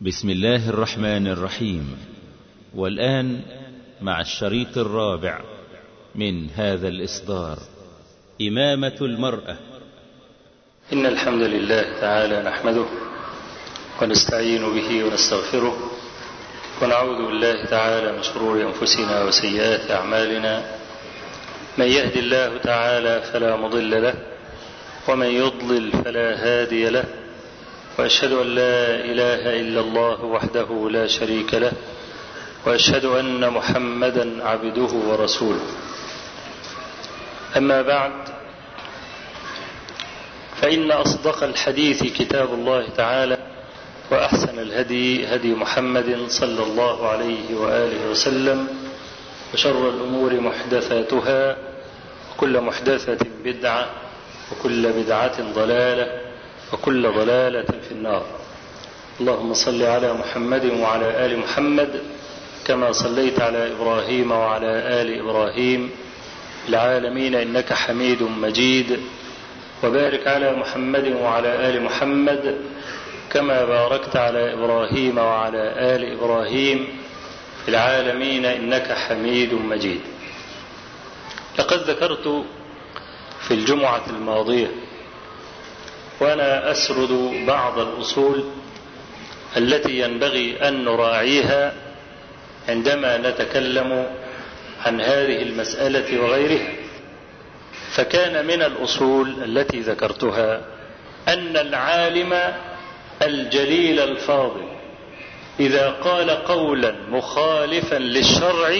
[0.00, 1.98] بسم الله الرحمن الرحيم.
[2.74, 3.40] والآن
[4.02, 5.40] مع الشريط الرابع
[6.14, 7.58] من هذا الإصدار
[8.40, 9.56] إمامة المرأة.
[10.92, 12.84] إن الحمد لله تعالى نحمده
[14.02, 15.90] ونستعين به ونستغفره
[16.82, 20.78] ونعوذ بالله تعالى من شرور أنفسنا وسيئات أعمالنا.
[21.78, 24.14] من يهد الله تعالى فلا مضل له
[25.08, 27.04] ومن يضلل فلا هادي له.
[27.98, 31.72] وأشهد أن لا إله إلا الله وحده لا شريك له
[32.66, 35.66] وأشهد أن محمدا عبده ورسوله.
[37.56, 38.12] أما بعد
[40.62, 43.38] فإن أصدق الحديث كتاب الله تعالى
[44.10, 48.68] وأحسن الهدي هدي محمد صلى الله عليه وآله وسلم
[49.54, 51.56] وشر الأمور محدثاتها
[52.32, 53.86] وكل محدثة بدعة
[54.52, 56.27] وكل بدعة ضلالة.
[56.72, 58.26] وكل ضلالة في النار.
[59.20, 62.02] اللهم صل على محمد وعلى آل محمد
[62.66, 65.90] كما صليت على إبراهيم وعلى آل إبراهيم.
[66.68, 69.00] العالمين إنك حميد مجيد.
[69.84, 72.58] وبارك على محمد وعلى آل محمد
[73.30, 75.62] كما باركت على إبراهيم وعلى
[75.94, 76.88] آل إبراهيم.
[77.64, 80.00] في العالمين إنك حميد مجيد.
[81.58, 82.44] لقد ذكرت
[83.40, 84.70] في الجمعة الماضية
[86.20, 88.44] وأنا أسرد بعض الأصول
[89.56, 91.72] التي ينبغي أن نراعيها
[92.68, 94.06] عندما نتكلم
[94.86, 96.68] عن هذه المسألة وغيرها.
[97.96, 100.60] فكان من الأصول التي ذكرتها
[101.28, 102.34] أن العالم
[103.22, 104.68] الجليل الفاضل
[105.60, 108.76] إذا قال قولا مخالفا للشرع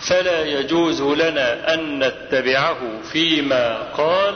[0.00, 2.78] فلا يجوز لنا أن نتبعه
[3.12, 4.34] فيما قال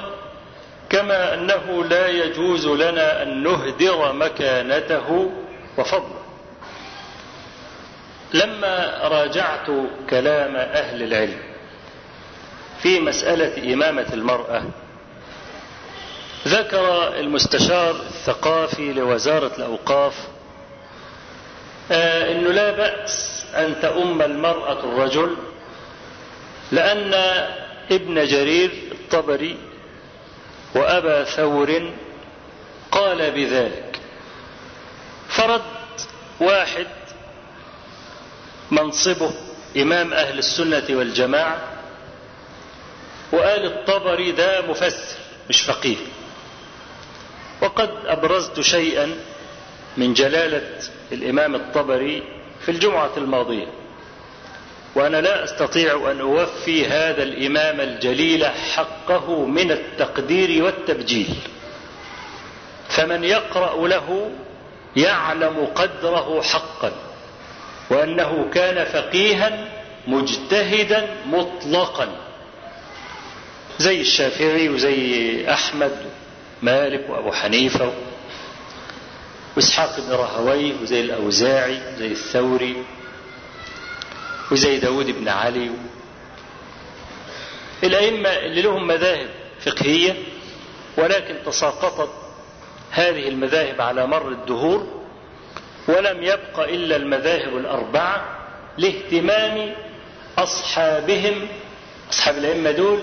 [0.90, 5.30] كما أنه لا يجوز لنا أن نهدر مكانته
[5.78, 6.20] وفضله.
[8.34, 9.66] لما راجعت
[10.10, 11.38] كلام أهل العلم
[12.82, 14.62] في مسألة إمامة المرأة
[16.48, 20.14] ذكر المستشار الثقافي لوزارة الأوقاف
[21.92, 25.36] آه أنه لا بأس أن تؤم المرأة الرجل
[26.72, 27.14] لأن
[27.92, 29.56] ابن جرير الطبري
[30.74, 31.90] وأبا ثور
[32.92, 34.00] قال بذلك.
[35.28, 35.62] فرد
[36.40, 36.86] واحد
[38.70, 39.30] منصبه
[39.76, 41.58] إمام أهل السنة والجماعة
[43.32, 45.16] وقال الطبري ده مفسر
[45.48, 45.96] مش فقيه.
[47.62, 49.14] وقد أبرزت شيئا
[49.96, 50.78] من جلالة
[51.12, 52.22] الإمام الطبري
[52.64, 53.66] في الجمعة الماضية.
[54.94, 61.34] وأنا لا أستطيع أن أوفي هذا الإمام الجليل حقه من التقدير والتبجيل.
[62.88, 64.30] فمن يقرأ له
[64.96, 66.92] يعلم قدره حقا
[67.90, 69.68] وأنه كان فقيها
[70.06, 72.08] مجتهدا مطلقا.
[73.78, 75.96] زي الشافعي وزي أحمد
[76.62, 77.92] مالك وأبو حنيفة
[79.56, 82.84] وإسحاق بن راهويه وزي الأوزاعي وزي الثوري.
[84.52, 85.70] وزي داود بن علي.
[87.84, 89.28] الأئمة اللي لهم مذاهب
[89.60, 90.14] فقهية
[90.96, 92.10] ولكن تساقطت
[92.90, 94.86] هذه المذاهب على مر الدهور
[95.88, 98.38] ولم يبق إلا المذاهب الأربعة
[98.78, 99.74] لاهتمام
[100.38, 101.48] أصحابهم
[102.10, 103.02] أصحاب الأئمة دول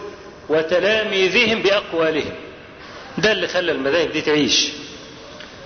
[0.49, 2.35] وتلاميذهم بأقوالهم.
[3.17, 4.69] ده اللي خلى المذاهب دي تعيش.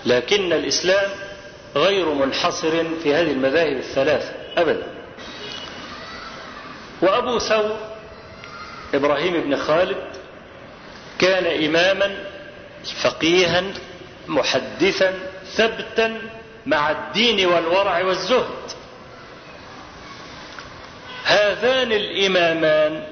[0.05, 1.09] لكن الإسلام
[1.75, 4.87] غير منحصر في هذه المذاهب الثلاثة أبدا.
[7.01, 7.78] وأبو ثور
[8.94, 10.03] إبراهيم بن خالد
[11.19, 12.16] كان إماما
[13.03, 13.63] فقيها
[14.28, 15.19] محدثا
[15.56, 16.22] ثبتا
[16.66, 18.72] مع الدين والورع والزهد.
[21.25, 23.03] هذان الإمامان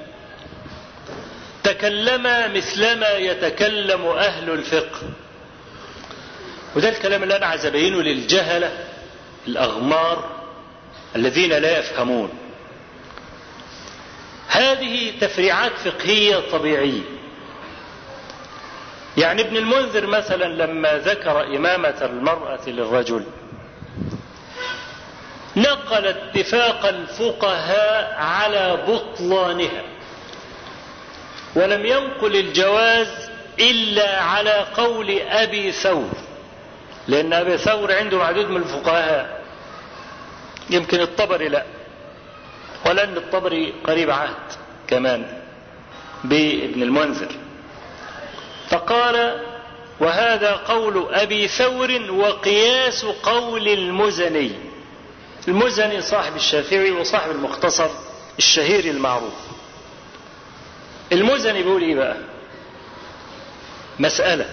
[1.64, 5.02] تكلما مثلما يتكلم أهل الفقه.
[6.76, 8.72] وده الكلام اللي أنا عايز أبينه للجهلة
[9.48, 10.30] الأغمار
[11.16, 12.49] الذين لا يفهمون.
[14.50, 17.01] هذه تفريعات فقهية طبيعية.
[19.18, 23.24] يعني ابن المنذر مثلا لما ذكر إمامة المرأة للرجل
[25.56, 29.84] نقل اتفاق الفقهاء على بطلانها
[31.56, 33.30] ولم ينقل الجواز
[33.60, 36.10] إلا على قول أبي ثور
[37.07, 39.42] لأن أبي ثور عنده معدود من الفقهاء.
[40.69, 41.63] يمكن الطبري لا.
[42.89, 44.36] ولأن الطبري قريب عهد
[44.88, 45.25] كمان
[46.24, 47.31] بابن المنذر.
[48.69, 49.45] فقال
[50.00, 54.51] وهذا قول أبي ثور وقياس قول المزني.
[55.47, 57.89] المزني صاحب الشافعي وصاحب المختصر
[58.38, 59.33] الشهير المعروف.
[61.12, 62.18] المزني بيقول إيه بقى؟
[64.00, 64.45] مسألة.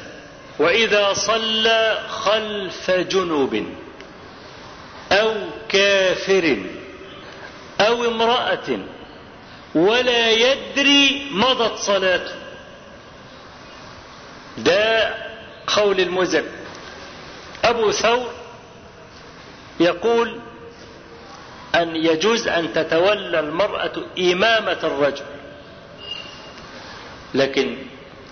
[0.58, 3.64] وإذا صلى خلف جنوب
[5.12, 5.34] أو
[5.68, 6.56] كافر
[7.80, 8.78] أو امرأة
[9.74, 12.34] ولا يدري مضت صلاته.
[14.58, 15.14] ده
[15.66, 16.44] قول المزن
[17.64, 18.30] أبو ثور
[19.80, 20.40] يقول
[21.74, 25.24] أن يجوز أن تتولى المرأة إمامة الرجل
[27.34, 27.76] لكن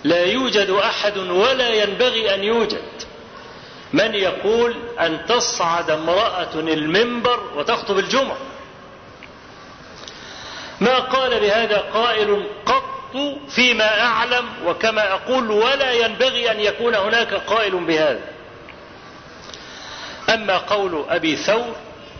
[0.03, 2.83] لا يوجد أحد ولا ينبغي أن يوجد
[3.93, 8.37] من يقول أن تصعد امرأة المنبر وتخطب الجمعة.
[10.81, 12.83] ما قال بهذا قائل قط
[13.49, 18.21] فيما أعلم وكما أقول ولا ينبغي أن يكون هناك قائل بهذا.
[20.29, 21.75] أما قول أبي ثور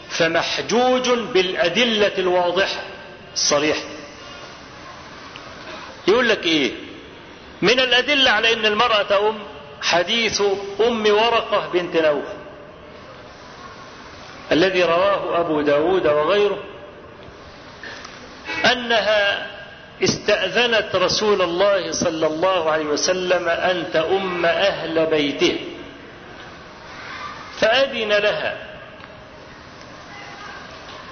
[0.09, 2.83] فمحجوج بالأدلة الواضحة.
[3.33, 3.81] الصريحة
[6.07, 6.71] يقول لك إيه؟
[7.61, 9.39] من الأدلة على أن المرأة أم
[9.81, 10.41] حديث
[10.87, 12.37] أم ورقة بنت نوفل
[14.51, 16.57] الذي رواه أبو داود وغيره.
[18.71, 19.47] أنها
[20.03, 25.59] استأذنت رسول الله صلى الله عليه وسلم أن تؤم أهل بيته.
[27.59, 28.57] فأذن لها.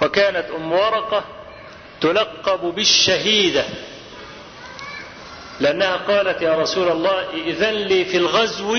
[0.02, 1.24] وكانت أم ورقة
[2.00, 3.64] تلقب بالشهيدة.
[5.60, 8.78] لأنها قالت يا رسول الله إذن لي في الغزو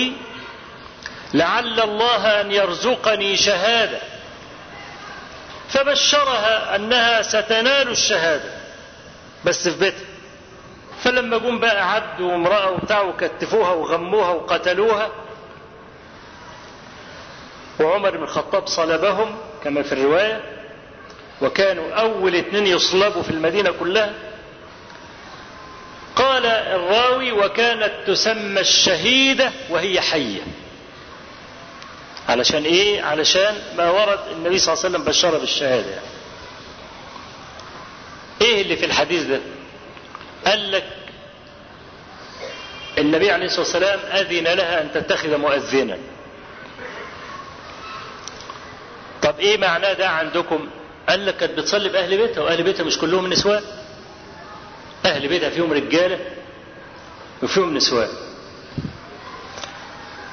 [1.34, 3.98] لعل الله أن يرزقني شهادة.
[5.68, 8.55] فبشرها أنها ستنال الشهادة.
[9.46, 10.04] بس في بيتها
[11.02, 15.08] فلما جم بقى عبد وامرأة وبتاع وكتفوها وغموها وقتلوها
[17.80, 20.40] وعمر بن الخطاب صلبهم كما في الرواية
[21.42, 24.12] وكانوا أول اثنين يصلبوا في المدينة كلها.
[26.16, 30.40] قال الراوي وكانت تسمى الشهيدة وهي حية.
[32.28, 36.06] علشان إيه؟ علشان ما ورد النبي صلى الله عليه وسلم بشر بالشهادة يعني.
[38.66, 39.40] اللي في الحديث ده.
[40.46, 40.84] قال لك
[42.98, 45.98] النبي عليه الصلاة والسلام أذن لها أن تتخذ مؤذنا.
[49.22, 50.68] طب إيه معناه ده عندكم؟
[51.08, 53.62] قال لك كانت بتصلي بأهل بيتها وأهل بيتها مش كلهم نسوان
[55.04, 56.18] أهل بيتها فيهم رجالة
[57.42, 58.08] وفيهم نسوان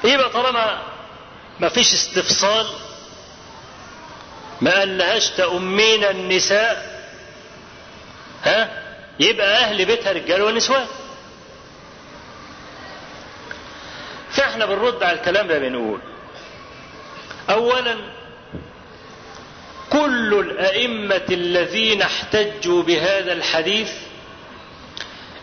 [0.04, 0.82] يبقى طالما
[1.60, 2.66] ما فيش استفصال
[4.60, 6.93] ما قالهاش تأمين النساء
[8.44, 8.82] ها؟
[9.20, 10.86] يبقى أهل بيتها رجال ونسوان.
[14.30, 16.00] فإحنا بنرد على الكلام ده بنقول
[17.50, 17.96] أولا
[19.90, 23.90] كل الأئمة الذين احتجوا بهذا الحديث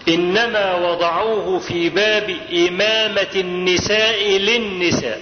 [0.08, 5.22] إنما وضعوه في باب إمامة النساء للنساء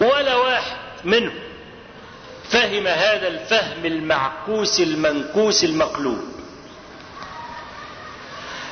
[0.00, 1.34] ولا واحد منهم.
[2.50, 6.24] فهم هذا الفهم المعكوس المنكوس المقلوب.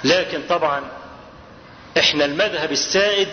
[0.04, 0.82] لكن طبعا
[1.98, 3.28] إحنا المذهب السائد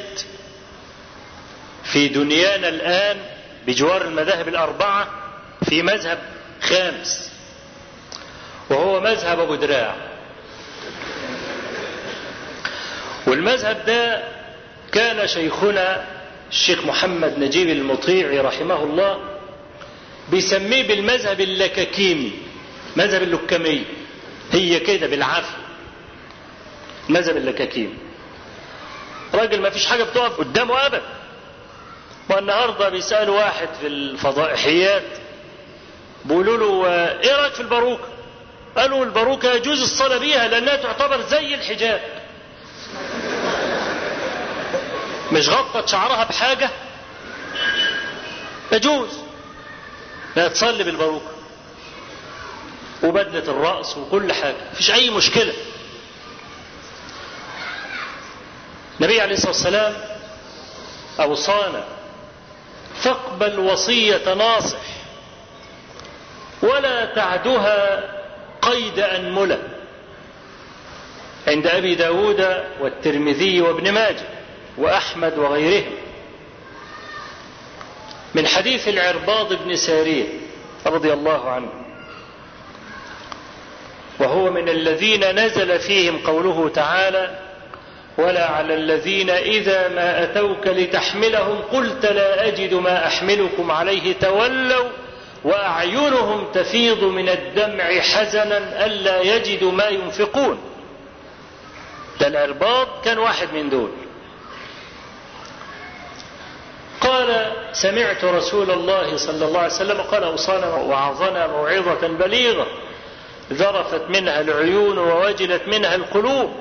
[1.83, 3.17] في دنيانا الآن
[3.67, 5.07] بجوار المذاهب الأربعة
[5.69, 6.17] في مذهب
[6.61, 7.31] خامس
[8.69, 9.95] وهو مذهب أبو دراع.
[13.27, 14.23] والمذهب ده
[14.91, 16.05] كان شيخنا
[16.51, 19.34] الشيخ محمد نجيب المطيعي رحمه الله
[20.29, 22.31] بيسميه بالمذهب اللكاكيمي.
[22.95, 23.85] مذهب اللكمي
[24.51, 25.57] هي كده بالعافية.
[27.09, 27.93] مذهب اللكاكيمي.
[29.33, 31.01] راجل ما فيش حاجة بتقف قدامه أبدا.
[32.29, 35.03] والنهاردة بيسألوا واحد في الفضائحيات.
[36.25, 36.87] بيقولوا له
[37.21, 38.07] إيه رأيك في الباروكة؟
[38.77, 42.01] قالوا الباروكة يجوز الصلاة بيها لأنها تعتبر زي الحجاب.
[45.31, 46.69] مش غطت شعرها بحاجة؟
[48.71, 49.24] يجوز.
[50.35, 51.31] لا تصلي بالباروكة.
[53.03, 54.55] وبدلة الرأس وكل حاجة.
[54.71, 55.53] مفيش أي مشكلة.
[58.99, 59.93] النبي عليه الصلاة والسلام
[61.19, 61.83] أوصانا
[62.95, 64.77] فاقبل وصية ناصح.
[66.61, 68.03] ولا تعدها
[68.61, 69.59] قيد أنملة
[71.47, 74.27] عند أبي داود والترمذي وابن ماجه
[74.77, 76.04] وأحمد وغيرهم.
[78.35, 80.25] من حديث العرباض بن سارية
[80.85, 81.69] رضي الله عنه.
[84.19, 87.39] وهو من الذين نزل فيهم قوله تعالى
[88.17, 94.89] ولا على الذين إذا ما أتوك لتحملهم قلت لا أجد ما أحملكم عليه تولوا
[95.43, 100.59] وأعينهم تفيض من الدمع حزنا ألا يجدوا ما ينفقون.
[102.19, 103.91] ده العرباض كان واحد من دول.
[107.05, 112.67] قال سمعت رسول الله صلى الله عليه وسلم قال أوصانا وعظنا موعظة بليغة
[113.53, 116.51] ذرفت منها العيون ووجلت منها القلوب.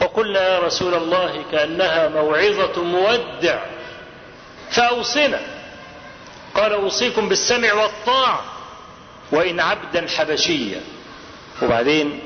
[0.00, 3.58] وقلنا يا رسول الله كأنها موعظة مودع.
[4.70, 5.40] فأوصنا
[6.54, 8.44] قال أوصيكم بالسمع والطاعة
[9.32, 10.80] وإن عبدا حبشيا.
[11.62, 12.20] وبعدين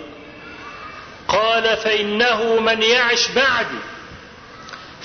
[1.28, 3.78] قال فإنه من يعش بعدي.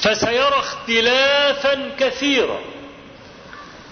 [0.01, 2.59] فسيرى اختلافا كثيرا.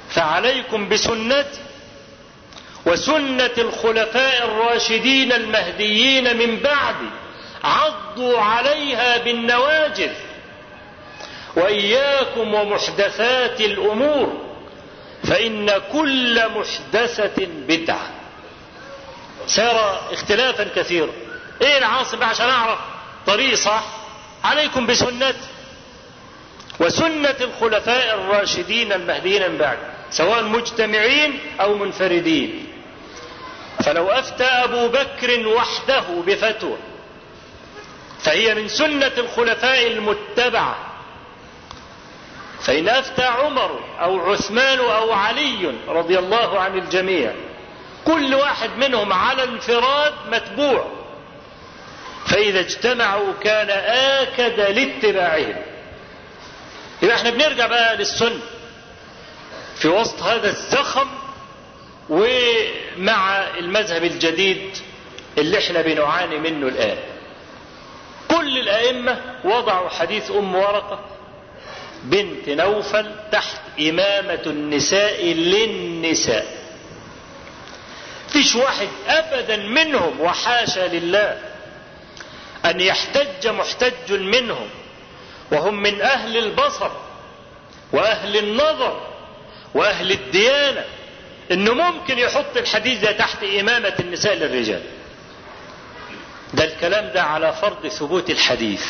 [0.10, 1.60] فعليكم بسنتي
[2.86, 7.10] وسنة الخلفاء الراشدين المهديين من بعدي
[7.64, 10.14] عضوا عليها بالنواجذ.
[11.56, 14.50] وإياكم ومحدثات الأمور
[15.24, 18.10] فإن كل محدثة بدعة.
[19.48, 21.12] سيرى اختلافا كثيرا.
[21.62, 22.80] إيه العاصم عشان أعرف؟
[23.28, 23.84] طريق صح؟
[24.44, 25.38] عليكم بسنتي.
[26.80, 29.78] وسنة الخلفاء الراشدين المهديين من بعد
[30.12, 32.66] سواء مجتمعين أو منفردين.
[33.86, 36.78] فلو أفتى أبو بكر وحده بفتوى
[38.20, 40.76] فهي من سنة الخلفاء المتبعة.
[42.62, 47.34] فإن أفتى عمر أو عثمان أو علي رضي الله عن الجميع
[48.06, 50.92] كل واحد منهم على انفراد متبوع.
[52.26, 53.70] فإذا اجتمعوا كان
[54.20, 55.69] آكد لاتباعهم.
[57.02, 58.40] يبقى إحنا بنرجع بقى للسنة.
[59.76, 61.08] في وسط هذا الزخم
[62.10, 64.78] ومع المذهب الجديد
[65.38, 66.98] اللي إحنا بنعاني منه الآن.
[68.28, 71.00] كل الأئمة وضعوا حديث أم ورقة
[72.04, 76.60] بنت نوفل تحت إمامة النساء للنساء.
[78.30, 81.38] فيش واحد أبدا منهم وحاشا لله
[82.66, 84.70] أن يحتج محتج منهم.
[85.52, 86.92] وهم من أهل البصر
[87.94, 89.08] وأهل النظر
[89.74, 90.86] وأهل الديانة
[91.52, 94.82] إنه ممكن يحط الحديث ده تحت إمامة النساء للرجال.
[96.54, 98.86] ده الكلام ده على فرض ثبوت الحديث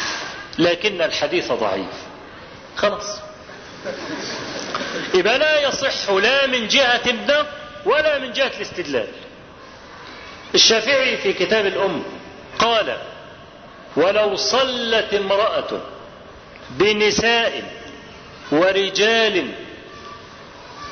[0.59, 1.93] لكن الحديث ضعيف.
[2.77, 3.19] خلاص.
[5.13, 7.47] يبقى لا يصح لا من جهة النقد
[7.85, 9.07] ولا من جهة الاستدلال.
[10.55, 12.03] الشافعي في كتاب الأم
[12.59, 12.97] قال
[13.95, 15.81] ولو صلت امرأة
[16.69, 17.63] بنساء
[18.51, 19.51] ورجال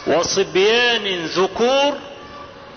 [0.07, 1.98] وصبيان ذكور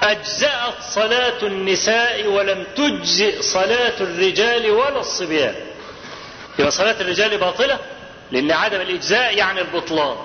[0.03, 5.55] أجزأت صلاة النساء ولم تجزئ صلاة الرجال ولا الصبيان.
[6.59, 7.79] يبقى صلاة الرجال باطلة؟
[8.31, 10.17] لأن عدم الإجزاء يعني البطلان.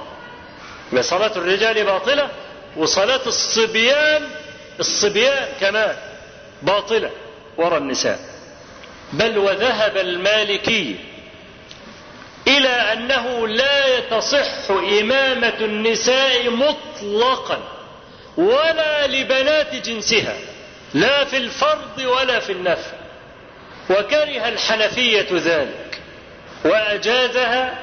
[0.91, 2.29] يبقى صلاة الرجال باطلة
[2.77, 4.27] وصلاة الصبيان
[4.79, 5.96] الصبيان كمان
[6.62, 7.12] باطلة
[7.58, 8.20] وراء النساء.
[9.13, 10.96] بل وذهب المالكي
[12.48, 14.72] إلى أنه لا تصح
[15.02, 17.60] إمامة النساء مطلقا
[18.38, 20.36] ولا لبنات جنسها
[20.94, 22.92] لا في الفرض ولا في النفل
[23.90, 26.02] وكره الحنفية ذلك
[26.66, 27.80] وأجازها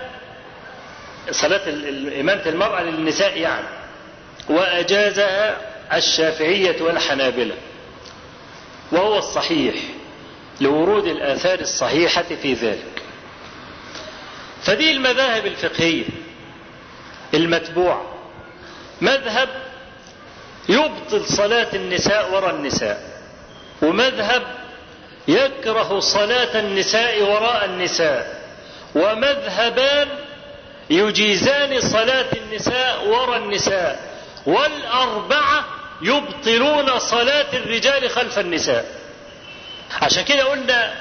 [1.31, 1.69] صلاة
[2.21, 3.67] إمامة المرأة للنساء يعني
[4.49, 5.57] وأجازها
[5.97, 7.55] الشافعية والحنابلة.
[8.93, 9.75] وهو الصحيح
[10.61, 12.92] لورود الآثار الصحيحة في ذلك.
[14.65, 16.05] فدي المذاهب الفقهية
[17.35, 18.03] المتبوعة.
[19.01, 19.49] مذهب
[20.69, 23.13] يبطل صلاة النساء وراء النساء
[23.83, 24.43] ومذهب
[25.29, 28.43] يكره صلاة النساء وراء النساء
[28.95, 30.09] ومذهبان
[30.91, 34.13] يجيزان صلاة النساء وراء النساء
[34.47, 35.65] والأربعة
[36.03, 38.85] يبطلون صلاة الرجال خلف النساء.
[40.03, 40.95] عشان كده قلنا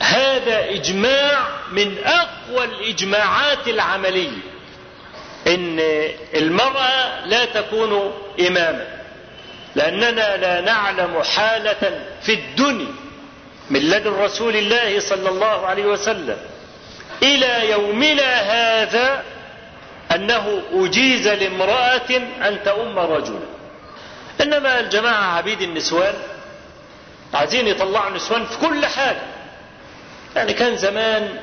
[0.00, 4.38] هذا إجماع من أقوى الإجماعات العملية
[5.46, 5.80] إن
[6.34, 8.12] المرأة لا تكون
[8.46, 8.86] إماما
[9.74, 12.94] لأننا لا نعلم حالة في الدنيا
[13.70, 16.36] من لدن رسول الله صلى الله عليه وسلم
[17.22, 19.22] إلى يومنا هذا
[20.14, 22.10] أنه أجيز لامرأة
[22.48, 23.40] أن تؤم رجلا.
[24.40, 26.14] إنما الجماعة عبيد النسوان
[27.34, 29.22] عايزين يطلعوا النسوان في كل حاجة
[30.36, 31.40] يعني كان زمان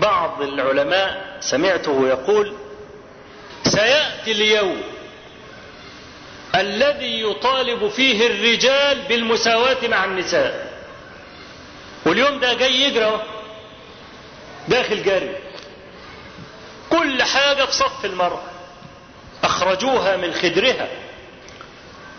[0.00, 2.56] بعض العلماء سمعته يقول
[3.64, 4.82] سيأتي اليوم
[6.54, 10.72] الذي يطالب فيه الرجال بالمساواة مع النساء.
[12.06, 13.22] واليوم ده جاي يجرى
[14.68, 15.36] داخل جري
[16.90, 18.42] كل حاجة في صف المرأة.
[19.44, 20.88] أخرجوها من خدرها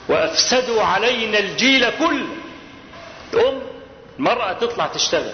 [0.10, 2.28] وأفسدوا علينا الجيل كله.
[3.32, 3.62] تقوم
[4.20, 5.34] المرأة تطلع تشتغل.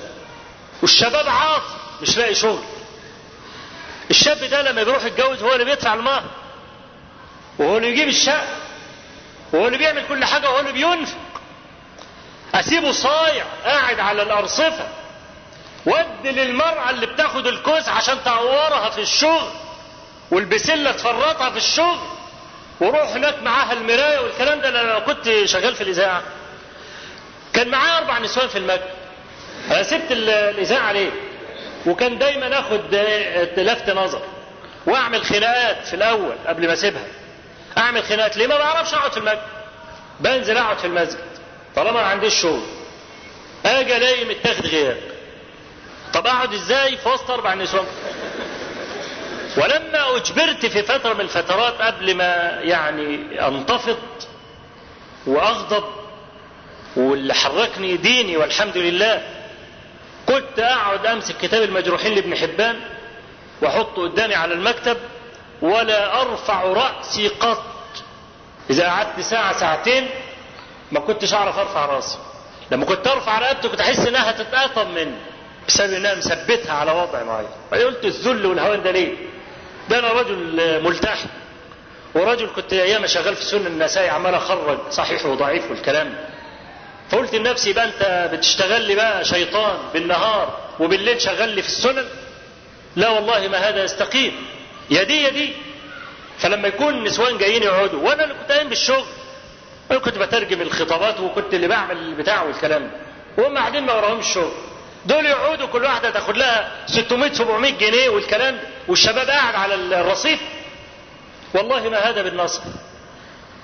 [0.84, 1.64] والشباب عاطل
[2.02, 2.64] مش لاقي شغل.
[4.10, 6.24] الشاب ده لما بيروح يتجوز هو اللي بيدفع المهر
[7.60, 8.48] وهو اللي يجيب الشقة
[9.54, 11.18] وهو اللي بيعمل كل حاجة وهو اللي بينفق.
[12.56, 14.88] أسيبه صايع قاعد على الأرصفة.
[15.86, 19.50] ودي للمرأة اللي بتاخد الكوز عشان تعورها في الشغل
[20.32, 22.00] والبسلة تفرطها في الشغل
[22.82, 26.24] وروح هناك معاها المراية والكلام ده لما كنت شغال في الإذاعة.
[27.54, 29.03] كان معايا أربع نسوان في المكتب.
[29.72, 31.10] أنا سبت الإذاعة ليه؟
[31.86, 32.96] وكان دايما آخد
[33.58, 34.22] لفت نظر
[34.86, 37.06] وأعمل خناقات في الأول قبل ما أسيبها
[37.78, 39.40] أعمل خناقات ليه؟ ما بعرفش أقعد في المكتب
[40.20, 41.20] بنزل أقعد في المسجد
[41.76, 42.62] طالما ما عنديش شغل
[43.66, 44.98] أجي ألاقي متاخد غياب
[46.14, 47.86] طب أقعد إزاي في وسط أربع نسوان؟
[49.58, 53.98] ولما أجبرت في فترة من الفترات قبل ما يعني انتفض
[55.28, 55.84] وأغضب
[56.96, 59.22] واللي حركني ديني والحمد لله
[60.28, 62.80] كنت أقعد أمسك كتاب المجروحين لابن حبان
[63.62, 64.98] وأحطه قدامي على المكتب
[65.62, 67.64] ولا أرفع رأسي قط.
[68.70, 70.10] إذا قعدت ساعة ساعتين
[70.92, 72.18] ما كنتش أعرف أرفع رأسي.
[72.72, 75.16] لما كنت أرفع رقبتي كنت أحس إنها هتتقطم مني.
[75.68, 77.48] بسبب إنها مثبتها على وضع معين.
[77.72, 79.14] قلت الذل والهوان ده ليه؟
[79.90, 81.26] ده أنا رجل ملتحي
[82.16, 86.14] ورجل كنت أيام شغال في سنن النسائي عمال أخرج صحيح وضعيف والكلام
[87.10, 92.06] فقلت لنفسي يبقى انت بتشتغل لي بقى شيطان بالنهار وبالليل شغال لي في السنن؟
[92.96, 94.46] لا والله ما هذا يستقيم.
[94.90, 95.54] يا دي يا دي
[96.38, 99.06] فلما يكون النسوان جايين يقعدوا وأنا اللي كنت قايم بالشغل.
[99.92, 102.92] أنا كنت بترجم الخطابات وكنت اللي بعمل البتاع والكلام ده.
[103.44, 104.52] وهم قاعدين ما وراهمش الشغل
[105.06, 108.62] دول يقعدوا كل واحدة تاخد لها 600 700 جنيه والكلام ده.
[108.88, 110.40] والشباب قاعد على الرصيف.
[111.54, 112.62] والله ما هذا بالنصر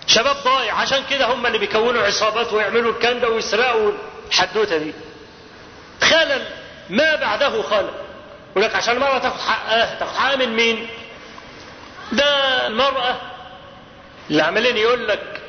[0.09, 0.73] شباب ضايع.
[0.75, 3.91] عشان كده هم اللي بيكونوا عصابات ويعملوا الكلام ده ويسرقوا
[4.27, 4.93] الحدوتة دي.
[6.01, 6.45] خلل
[6.89, 7.89] ما بعده خلل
[8.51, 10.88] يقول لك عشان المرأة تاخد حقها تاخد حقها من مين؟
[12.12, 13.15] ده المرأة.
[14.29, 15.41] اللي عمالين يقول لك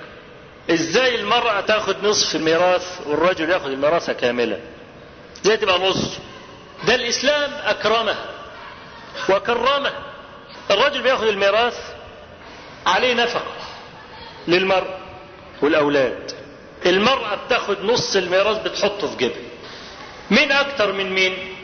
[0.70, 4.61] إزاي المرأة تاخد نصف الميراث والرجل ياخد الميراث كاملة؟
[5.44, 6.18] إزاي تبقى نص.
[6.87, 8.14] ده الإسلام أكرمه
[9.28, 9.92] وكرمه.
[10.70, 11.78] الرجل بياخد الميراث
[12.87, 13.52] عليه نفقة.
[14.48, 14.98] للمرأة
[15.62, 16.33] والأولاد.
[16.87, 19.42] المرأة بتاخد نص الميراث بتحطه في جيبها.
[20.31, 21.55] مين أكتر من مين؟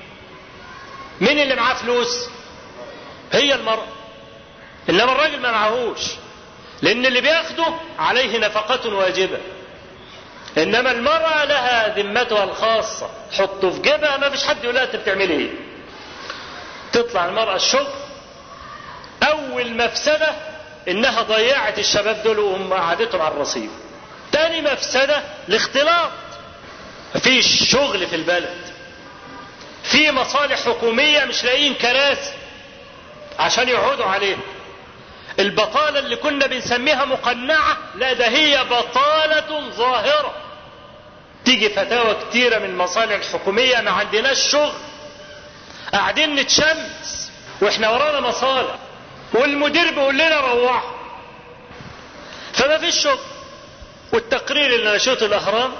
[1.21, 2.29] مين اللي معاه فلوس؟
[3.33, 3.87] هي المرأة.
[4.89, 6.01] إنما الراجل ما معهوش.
[6.83, 7.67] لأن اللي بياخده
[7.99, 9.39] عليه نفقة واجبة.
[10.59, 13.11] إنما المرأة لها ذمتها الخاصة.
[13.33, 15.51] حطه في جيبها ما فيش حد يقول لها أنت بتعملي إيه.
[16.93, 17.87] تطلع المرأة الشغل
[19.23, 20.33] أول مفسدة
[20.89, 23.71] إنها ضيعت الشباب دول وهم قعدتهم على الرصيف.
[24.33, 26.11] تاني مفسدة الاختلاط
[27.15, 28.59] مفيش شغل في البلد.
[29.83, 32.33] في مصالح حكومية مش لاقيين كراسي
[33.39, 34.39] عشان يقعدوا عليها.
[35.39, 40.35] البطالة اللي كنا بنسميها مقنعة لا ده هي بطالة ظاهرة.
[41.45, 44.73] تيجي فتاوى كتيرة من المصالح الحكومية ما عندناش شغل.
[45.93, 47.31] قاعدين نتشمس
[47.63, 48.75] وإحنا ورانا مصالح.
[49.37, 50.91] والمدير بيقول لنا روحوا
[52.53, 53.19] فما فيش شغل.
[54.13, 55.73] والتقرير اللي نشرته الأهرام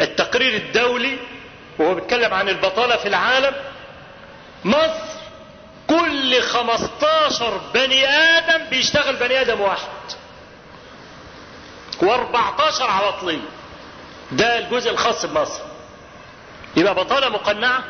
[0.00, 1.18] التقرير الدولي
[1.78, 3.54] وهو بيتكلم عن البطالة في العالم
[4.64, 5.20] مصر
[5.88, 9.88] كل 15 بني آدم بيشتغل بني آدم واحد.
[12.00, 13.44] و14 عواطلين.
[14.32, 15.62] ده الجزء الخاص بمصر.
[16.76, 17.84] يبقى بطالة مقنعة؟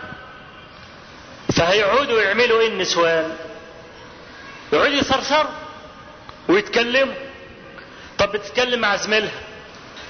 [1.57, 3.37] فهيقعدوا يعملوا إيه النسوان؟
[4.73, 5.51] يقعدوا يصرصروا
[6.49, 7.15] ويتكلموا
[8.19, 9.41] طب بتتكلم مع زميلها.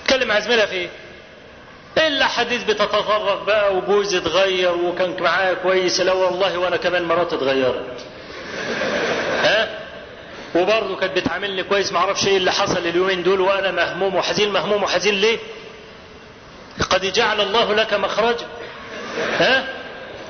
[0.04, 0.88] تتكلم مع زميلها في إيه؟
[1.98, 8.00] إلا حديث بتتطرق بقى وجوزي اتغير وكان معايا كويس لا والله وأنا كمان مراتي اتغيرت.
[9.44, 9.78] ها؟
[10.54, 15.14] وبرضه كانت بتعاملني كويس معرفش إيه اللي حصل اليومين دول وأنا مهموم وحزين مهموم وحزين
[15.14, 15.38] ليه؟
[16.90, 18.46] قد جعل الله لك مخرجا.
[19.38, 19.79] ها؟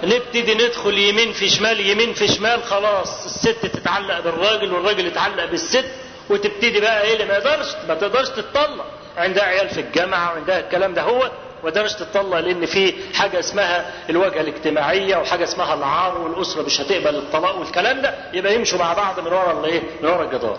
[0.02, 5.84] نبتدي ندخل يمين في شمال يمين في شمال خلاص الست تتعلق بالراجل والراجل يتعلق بالست
[6.30, 8.86] وتبتدي بقى إيه اللي ما يقدرش ما تقدرش تتطلق
[9.16, 11.30] عندها عيال في الجامعة وعندها الكلام ده هو
[11.64, 17.16] ما تقدرش تتطلق لأن في حاجة اسمها الواجهة الاجتماعية وحاجة اسمها العار والأسرة مش هتقبل
[17.16, 20.58] الطلاق والكلام ده يبقى يمشوا مع بعض من ورا الايه؟ من ورا الجدار.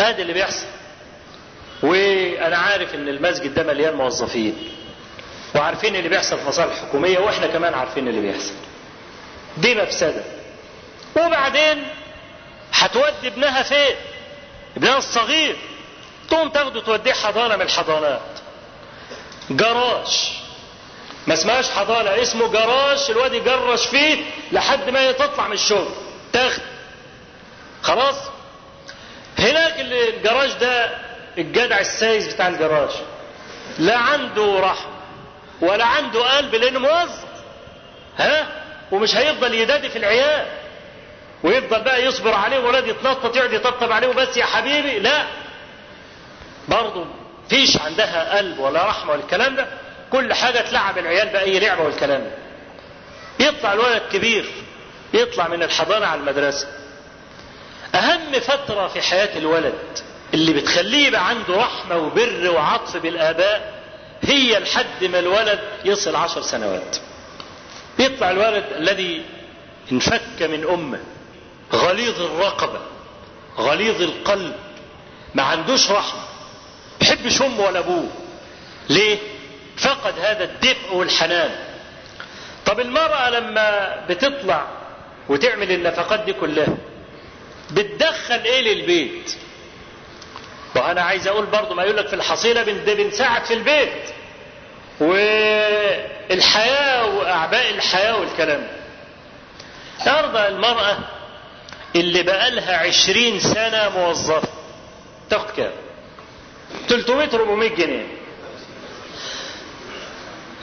[0.00, 0.66] ادي اللي بيحصل.
[1.82, 4.56] وأنا عارف إن المسجد ده مليان موظفين.
[5.54, 8.54] وعارفين اللي بيحصل في مصالح حكومية وإحنا كمان عارفين اللي بيحصل.
[9.56, 10.24] دي مفسدة.
[11.16, 11.84] وبعدين
[12.72, 13.96] هتودي ابنها فين؟
[14.76, 15.56] ابنها الصغير.
[16.30, 18.20] تقوم تاخده توديه حضانة من الحضانات.
[19.50, 20.32] جراج
[21.26, 25.88] ما اسمهاش حضانة اسمه جراج الواد يجرش فيه لحد ما تطلع من الشغل.
[26.32, 26.62] تاخد
[27.82, 28.16] خلاص؟
[29.38, 30.98] هناك الجراج ده
[31.38, 32.90] الجدع السايس بتاع الجراج
[33.78, 34.88] لا عنده رحم
[35.60, 37.24] ولا عنده قلب لأنه موظف.
[38.18, 38.46] ها؟
[38.92, 40.46] ومش هيفضل يدادي في العيال.
[41.42, 44.98] ويفضل بقى يصبر عليه ولاد يتنطط يقعد يطبطب عليه وبس يا حبيبي.
[44.98, 45.24] لا.
[46.68, 47.06] برضه
[47.48, 49.66] فيش عندها قلب ولا رحمة ولا الكلام ده.
[50.12, 52.30] كل حاجة تلعب العيال بأي لعبة والكلام ده.
[53.46, 54.50] يطلع الولد كبير.
[55.14, 56.66] يطلع من الحضانة على المدرسة.
[57.94, 59.74] أهم فترة في حياة الولد
[60.34, 63.77] اللي بتخليه يبقى عنده رحمة وبر وعطف بالآباء
[64.22, 66.96] هي لحد ما الولد يصل عشر سنوات.
[67.98, 69.22] يطلع الولد الذي
[69.92, 71.00] انفك من أمه
[71.72, 72.80] غليظ الرقبة
[73.58, 74.54] غليظ القلب
[75.34, 76.20] ما عندوش رحمة
[77.00, 78.08] بيحبش أمه ولا أبوه.
[78.90, 79.18] ليه؟
[79.76, 81.50] فقد هذا الدفء والحنان.
[82.66, 84.66] طب المرأة لما بتطلع
[85.28, 86.74] وتعمل النفقات دي كلها
[87.70, 89.36] بتدخل إيه للبيت؟
[90.78, 93.92] وأنا عايز أقول برضو ما يقولك في الحصيلة بنساعد في البيت.
[96.30, 98.66] والحياة وأعباء الحياة والكلام
[100.00, 100.98] النهارده المرأة
[101.96, 104.48] اللي بقالها عشرين سنة موظفة.
[105.30, 105.70] تاخد كام؟
[106.88, 108.06] 300 400 جنيه.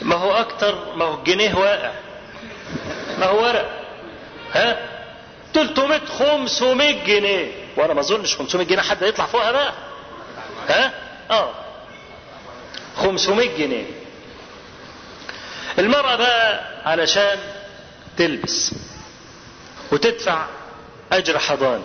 [0.01, 1.91] ما هو أكتر ما هو الجنيه واقع.
[3.19, 3.69] ما هو ورق.
[4.53, 4.77] ها؟
[5.53, 7.51] 300 500 جنيه.
[7.77, 9.73] وأنا ما أظنش 500 جنيه حد يطلع فوقها بقى.
[10.69, 10.93] ها؟
[11.31, 11.53] آه.
[12.95, 13.85] 500 جنيه.
[15.79, 17.37] المرأة بقى علشان
[18.17, 18.71] تلبس
[19.91, 20.45] وتدفع
[21.11, 21.83] أجر حضانة.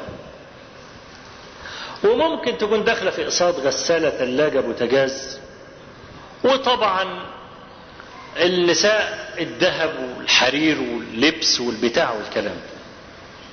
[2.05, 5.39] وممكن تكون داخلة في إقساط غسالة ثلاجة بوتاجاز.
[6.45, 7.23] وطبعا
[8.37, 12.57] النساء الذهب والحرير واللبس والبتاع والكلام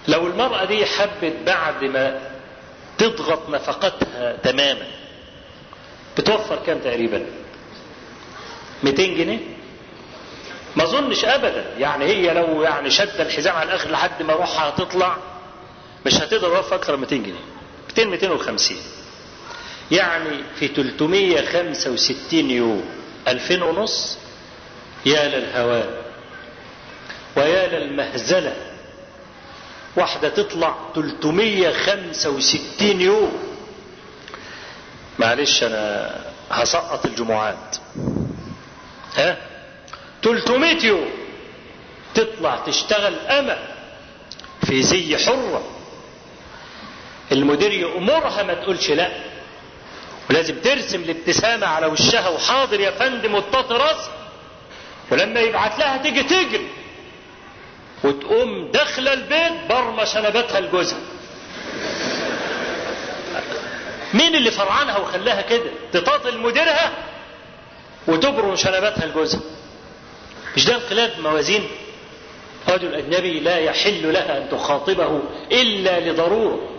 [0.07, 2.19] لو المرأة دي حبت بعد ما
[2.97, 4.85] تضغط نفقتها تماما
[6.17, 7.25] بتوفر كام تقريبا؟
[8.83, 9.39] 200 جنيه؟
[10.75, 11.65] ما أظنش ابدا.
[11.77, 15.17] يعني هي لو يعني شد الحزام على الآخر لحد ما روحها هتطلع
[16.05, 17.39] مش هتقدر توفر أكثر من 200 جنيه.
[17.89, 18.77] 200 250
[19.91, 22.85] يعني في 365 يوم
[23.27, 24.17] 2000 ونص
[25.05, 25.89] يا للهوان
[27.35, 28.55] ويا للمهزلة.
[29.95, 33.56] واحدة تطلع 365 يوم.
[35.19, 36.15] معلش أنا
[36.51, 37.77] هسقط الجمعات.
[39.15, 39.37] ها؟
[40.23, 41.09] 300 يوم
[42.13, 43.57] تطلع تشتغل أمة
[44.65, 45.63] في زي حرة.
[47.31, 49.11] المدير يأمرها ما تقولش لا.
[50.29, 54.11] ولازم ترسم الابتسامة على وشها وحاضر يا فندم وتطاط راسها
[55.11, 56.67] ولما يبعت لها تيجي تجري.
[58.03, 60.99] وتقوم داخلة البيت برمى شنباتها لجوزها
[64.17, 66.91] مين اللي فرعنها وخلاها كده؟ تطاطل مديرها
[68.07, 69.41] وتبرم شنباتها لجوزها
[70.55, 71.67] مش ده انقلاب موازين؟
[72.69, 76.69] رجل أجنبي لا يحل لها أن تخاطبه إلا لضرورة.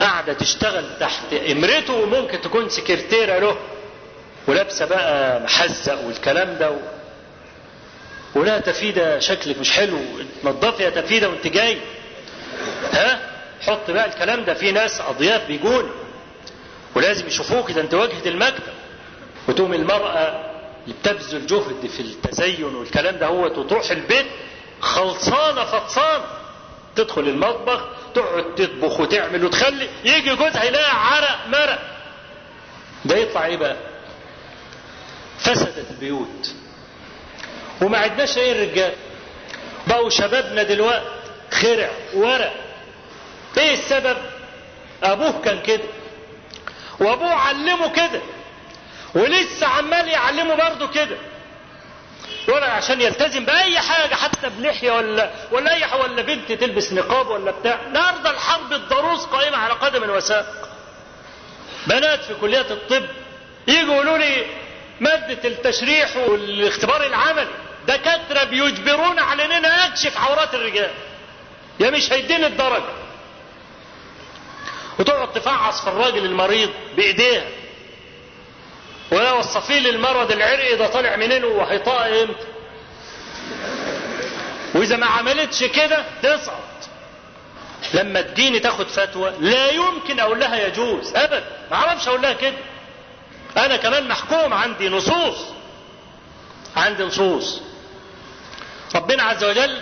[0.00, 3.56] قاعدة تشتغل تحت إمرته وممكن تكون سكرتيرة له.
[4.48, 6.76] ولابسة بقى محزق والكلام ده و...
[8.34, 9.98] ولا تفيدة شكلك مش حلو.
[10.44, 11.78] نظفي يا تفيدة وانت جاي.
[12.92, 13.20] ها؟
[13.60, 14.54] حط بقى الكلام ده.
[14.54, 15.90] في ناس أضياف بيجون.
[16.96, 18.72] ولازم يشوفوك ده أنت واجهة المكتب
[19.48, 20.50] وتقوم المرأة
[20.88, 24.26] بتبذل جهد في التزين والكلام ده هو وتروح البيت
[24.80, 26.24] خلصانة فطسانة.
[26.96, 27.80] تدخل المطبخ
[28.14, 31.78] تقعد تطبخ وتعمل وتخلي يجي جوزها يلاقي عرق مرق.
[33.04, 33.76] ده يطلع إيه بقى؟
[35.38, 36.54] فسدت البيوت.
[37.82, 38.92] وما عدناش إيه الرجال؟
[39.86, 41.04] بقوا شبابنا دلوقتي
[41.52, 42.54] خرع ورق.
[43.58, 44.16] إيه السبب؟
[45.02, 45.82] أبوه كان كده.
[47.00, 48.20] وابوه علمه كده.
[49.14, 51.16] ولسه عمال يعلمه برضه كده.
[52.48, 57.28] ولا عشان يلتزم بأي حاجة حتى بلحية ولا ولا أي حاجة ولا بنت تلبس نقاب
[57.28, 57.78] ولا بتاع.
[57.86, 60.68] النهارده الحرب الضروس قائمة على قدم وساق
[61.86, 63.06] بنات في كليات الطب
[63.68, 64.46] يجوا يقولوا لي
[65.00, 67.48] مادة التشريح والاختبار العملي
[67.88, 70.90] دكاترة بيجبرونا على إننا نكشف عورات الرجال.
[71.80, 73.05] يا مش هيديني الدرجة.
[74.98, 77.44] وتقعد تفعص في الراجل المريض بإيديها.
[79.12, 82.46] ويا وصفيه للمرض العرقي ده طالع منين وهيطاق إمتى.
[84.74, 86.88] وإذا ما عملتش كده تسقط
[87.94, 91.44] لما تجيني تاخد فتوى لا يمكن أقول لها يجوز ابدا.
[91.70, 92.56] ما أعرفش أقول لها كده.
[93.56, 95.36] أنا كمان محكوم عندي نصوص.
[96.76, 97.60] عندي نصوص.
[98.94, 99.80] ربنا عز وجل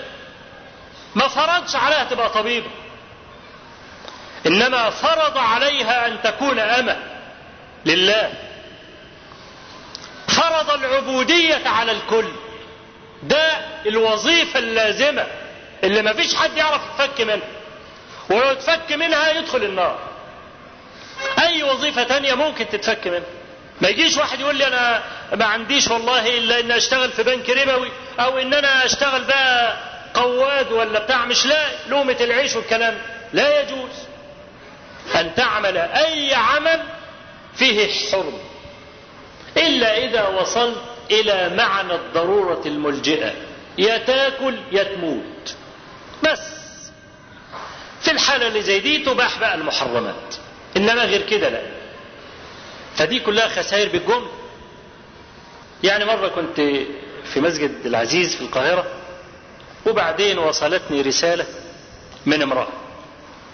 [1.14, 2.70] ما فرضش عليها تبقى طبيبة.
[4.46, 6.96] إنما فرض عليها أن تكون أمة
[7.86, 8.32] لله.
[10.28, 12.28] فرض العبودية على الكل.
[13.22, 13.52] ده
[13.86, 15.26] الوظيفة اللازمة
[15.84, 17.48] اللي ما فيش حد يعرف يتفك منها.
[18.30, 19.98] ولو اتفك منها يدخل النار.
[21.38, 23.22] أي وظيفة تانية ممكن تتفك منها.
[23.80, 25.02] ما يجيش واحد يقول لي أنا
[25.34, 29.76] ما عنديش والله إلا ان أشتغل في بنك ربوي أو إن أنا أشتغل بقى
[30.14, 31.24] قواد ولا بتاع.
[31.24, 32.98] مش لا لومة العيش والكلام.
[33.32, 33.90] لا يجوز.
[35.20, 36.82] أن تعمل أي عمل
[37.54, 38.38] فيه حرم
[39.56, 40.78] إلا إذا وصلت
[41.10, 43.32] إلى معنى الضرورة الملجئة
[43.78, 45.54] يا تاكل يا تموت
[46.22, 46.40] بس.
[48.00, 50.34] في الحالة اللي زي دي تباح بقى المحرمات.
[50.76, 51.62] إنما غير كده لا.
[52.96, 54.28] فدي كلها خسائر بالجملة
[55.84, 56.56] يعني مرة كنت
[57.24, 58.86] في مسجد العزيز في القاهرة
[59.86, 61.46] وبعدين وصلتني رسالة
[62.26, 62.68] من امرأة.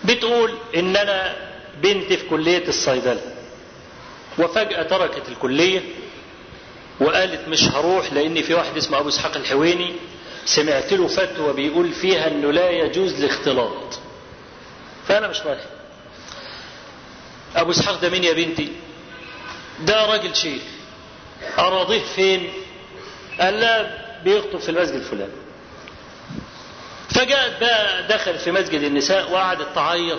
[0.05, 1.37] بتقول ان أنا
[1.83, 3.21] بنتي في كلية الصيدلة
[4.39, 5.81] وفجأة تركت الكلية
[7.01, 9.93] وقالت مش هروح لأن في واحد اسمه أبو إسحاق الحويني
[10.45, 13.99] سمعت له فتوى بيقول فيها إنه لا يجوز الاختلاط.
[15.09, 15.61] فأنا مش رايح.
[17.57, 18.73] أبو إسحاق ده مين يا بنتي؟
[19.81, 20.63] ده راجل شيخ.
[21.59, 22.49] أراضيه فين؟
[23.41, 23.91] قال لا
[24.25, 25.33] بيخطب في المسجد الفلاني.
[27.15, 30.19] فجاءت بقى دخل في مسجد النساء وقعدت تعيط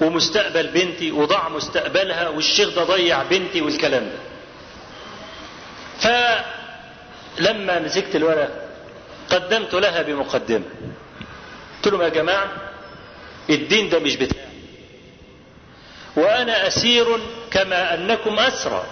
[0.00, 4.18] ومستقبل بنتي وضاع مستقبلها والشيخ ده ضيع بنتي والكلام ده.
[7.38, 8.68] فلما مسكت الورق
[9.30, 10.64] قدمت لها بمقدمة.
[11.76, 12.48] قلت لهم يا جماعة
[13.50, 14.48] الدين ده مش بتاعي.
[16.16, 17.06] وأنا أسير
[17.50, 18.84] كما أنكم أسرى.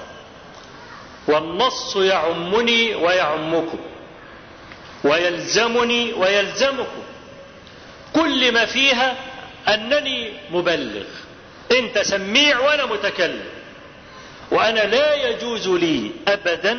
[1.29, 3.79] والنص يعمني ويعمكم.
[5.07, 7.03] ويلزمني ويلزمكم
[8.15, 9.17] كل ما فيها
[9.69, 11.05] أنني مبلغ.
[11.73, 13.45] أنت سميع وأنا متكلم.
[14.51, 16.73] وأنا لا يجوز لي أبدا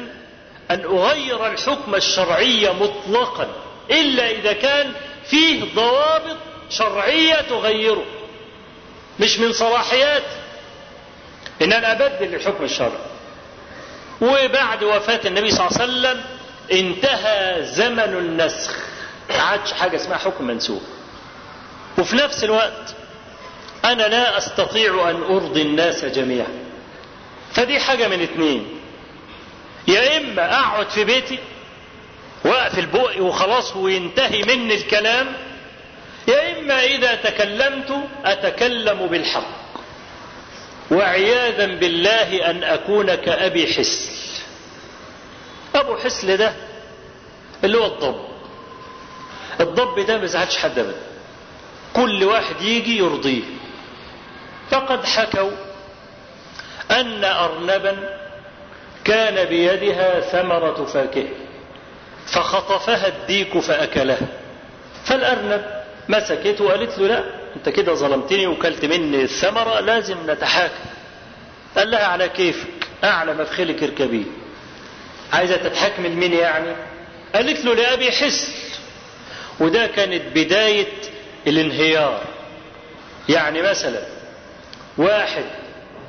[0.71, 3.47] أن أغير الحكم الشرعي مطلقا
[3.91, 4.91] إلا إذا كان
[5.29, 6.37] فيه ضوابط
[6.69, 8.05] شرعية تغيره.
[9.19, 10.23] مش من صلاحيات.
[11.61, 13.07] إن أنا أبدل الحكم الشرعي.
[14.21, 16.36] وبعد وفاة النبي صلى الله عليه وسلم
[16.71, 18.75] انتهى زمن النسخ.
[19.29, 20.81] ما عادش حاجة اسمها حكم منسوخ.
[21.97, 22.95] وفي نفس الوقت
[23.85, 26.47] أنا لا أستطيع أن أرضي الناس جميعا.
[27.53, 28.67] فدي حاجة من اتنين.
[29.87, 31.39] يا إما أقعد في بيتي
[32.45, 35.27] وأقفل بقي وخلاص وينتهي مني الكلام
[36.27, 37.93] يا إما إذا تكلمت
[38.25, 39.67] أتكلم بالحق.
[40.91, 44.26] وعياذا بالله أن أكون كأبي حسل
[45.79, 46.53] أبو حسل ده
[47.63, 48.15] اللي هو الضب.
[49.59, 50.95] الضب ده ما يزعلش حد أبدا.
[51.93, 53.43] كل واحد يجي يرضيه.
[54.71, 55.51] فقد حكوا
[56.91, 58.17] أن أرنبا
[59.03, 61.27] كان بيدها ثمرة فاكهة.
[62.25, 64.27] فخطفها الديك فأكلها.
[65.05, 65.65] فالأرنب
[66.09, 67.23] مسكته وقالت له لا
[67.55, 70.85] أنت كده ظلمتني وكلت مني الثمرة لازم نتحاكم.
[71.77, 72.67] قال لها على كيفك؟
[73.03, 74.23] أعلى مفخلك اركبيه
[75.33, 76.75] عايزة تتحكم لمين يعني؟
[77.35, 78.51] قالت له لأبي حسل
[79.59, 80.93] وده كانت بداية
[81.47, 82.21] الانهيار.
[83.29, 84.01] يعني مثلا
[84.97, 85.45] واحد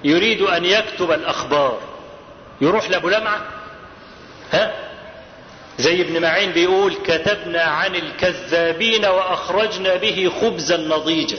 [0.05, 1.81] يريد أن يكتب الأخبار
[2.61, 3.41] يروح لأبو لمعة.
[4.53, 4.75] ها؟
[5.79, 11.39] زي ابن معين بيقول كتبنا عن الكذابين وأخرجنا به خبزا نضيجا.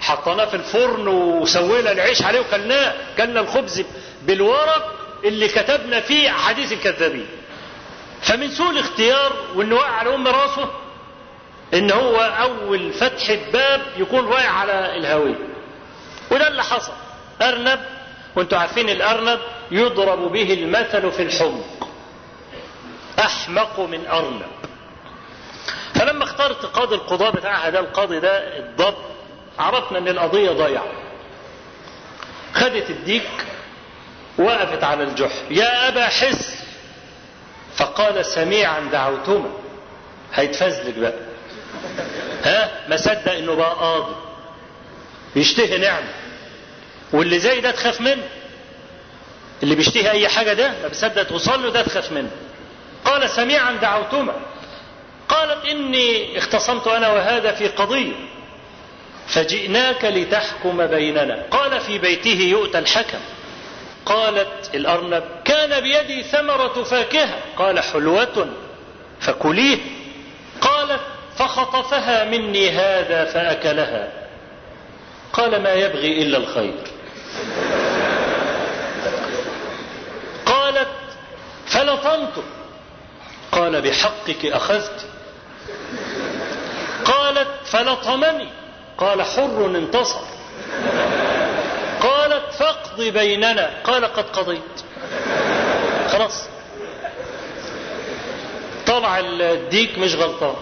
[0.00, 2.94] حطيناه في الفرن وسوينا العيش عليه وكلناه.
[3.16, 3.84] كلنا الخبز
[4.22, 7.26] بالورق اللي كتبنا فيه أحاديث الكذابين.
[8.22, 10.70] فمن سوء الاختيار وانه وقع على أم راسه
[11.74, 15.38] إن هو أول فتح باب يكون رايح على الهوية.
[16.30, 16.92] وده اللي حصل.
[17.42, 17.80] أرنب
[18.36, 21.88] وأنتوا عارفين الأرنب يضرب به المثل في الحمق.
[23.18, 24.46] أحمق من أرنب.
[25.94, 28.94] فلما اخترت قاضي القضاء بتاعها ده القاضي ده الضب
[29.58, 30.86] عرفنا إن القضية ضايعة.
[32.54, 33.30] خدت الديك
[34.40, 36.64] وقفت على الجحر يا أبا حس.
[37.76, 39.50] فقال سميعا دعوتما.
[40.34, 41.14] هيتفزلك بقى.
[42.44, 44.14] ها؟ ما صدق إنه بقى قاضي.
[45.36, 46.08] يشتهي نعمة.
[47.12, 48.28] واللي زي ده تخاف منه.
[49.62, 52.30] اللي بيشتهي أي حاجة ده ما بيصدق توصل له ده تخاف منه.
[53.04, 54.32] قال سميعا دعوتما.
[55.28, 58.12] قال قالت إني اختصمت أنا وهذا في قضية.
[59.28, 61.46] فجئناك لتحكم بيننا.
[61.50, 63.18] قال في بيته يؤتى الحكم.
[64.10, 67.38] قالت الأرنب كان بيدي ثمرة فاكهة.
[67.56, 68.48] قال حلوة
[69.20, 69.78] فكليه.
[70.60, 71.00] قالت
[71.36, 74.12] فخطفها مني هذا فأكلها.
[75.32, 76.74] قال ما يبغي إلا الخير.
[80.46, 80.88] قالت
[81.66, 82.44] فلطمت.
[83.52, 85.06] قال بحقك أخذت.
[87.04, 88.48] قالت فلطمني.
[88.98, 90.24] قال حر انتصر.
[92.60, 93.70] فاقض بيننا.
[93.84, 94.84] قال قد قضيت.
[96.08, 96.48] خلاص.
[98.86, 100.56] طلع الديك مش غلطان.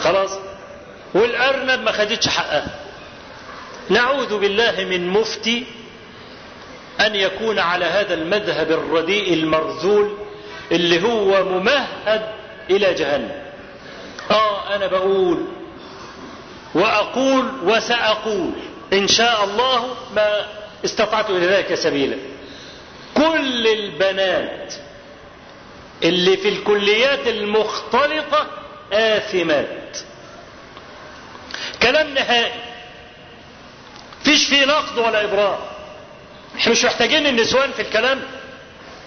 [0.00, 0.38] خلاص.
[1.14, 2.66] والأرنب ما خدتش حقها.
[3.90, 5.66] نعوذ بالله من مفتي
[7.00, 10.16] أن يكون على هذا المذهب الرديء المرذول
[10.72, 12.22] اللي هو ممهد
[12.70, 13.42] إلى جهنم.
[14.30, 15.44] آه أنا بقول
[16.74, 18.52] وأقول وسأقول
[18.92, 22.16] إن شاء الله ما استطعت إلى ذلك سبيلا.
[23.14, 24.74] كل البنات
[26.02, 28.46] اللي في الكليات المختلطة
[28.92, 29.98] آثمات.
[31.82, 32.52] كلام نهائي.
[34.24, 35.70] فيش فيه نقد ولا إبراء.
[36.56, 38.22] إحنا مش محتاجين النسوان في الكلام.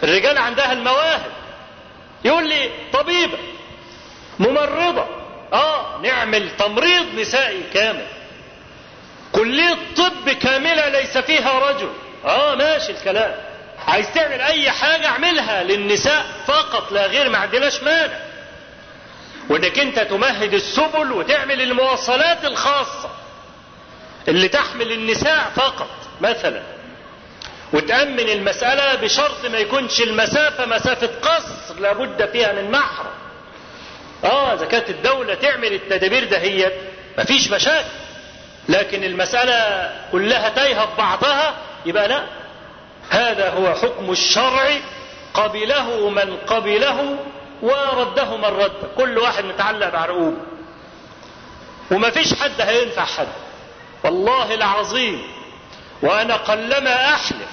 [0.04, 1.32] الرجال عندها المواهب.
[2.26, 3.38] يقول لي طبيبة
[4.40, 5.06] ممرضة.
[5.54, 8.08] آه نعمل تمريض نسائي كامل.
[9.34, 11.89] كلية طب كاملة ليس فيها رجل.
[12.26, 13.36] آه ماشي الكلام.
[13.88, 18.19] عايز تعمل أي حاجة أعملها للنساء فقط لا غير ما عندناش مانع.
[19.50, 23.10] وإنك أنت تمهد السبل وتعمل المواصلات الخاصة
[24.28, 25.89] اللي تحمل النساء فقط
[26.22, 26.63] مثلا.
[27.74, 33.13] وتأمن المسألة بشرط ما يكونش المسافة مسافة قصر لابد فيها من محرم.
[34.24, 36.74] آه إذا كانت الدولة تعمل التدابير دهيت
[37.17, 37.88] مفيش مشاكل.
[38.69, 41.54] لكن المسألة كلها تايهة ببعضها
[41.86, 42.23] يبقى لا.
[43.10, 44.78] هذا هو حكم الشرع
[45.34, 47.17] قبله من قبله
[47.62, 48.71] ورده من رد.
[48.97, 50.38] كل واحد متعلق بعرقوبه
[51.91, 53.28] وما فيش حد هينفع حد.
[54.04, 55.21] والله العظيم.
[56.02, 57.49] وأنا قلما أحلف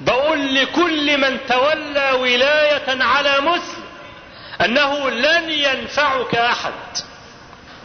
[0.00, 3.84] بقول لكل من تولى ولاية على مسلم
[4.64, 6.72] أنه لن ينفعك أحد.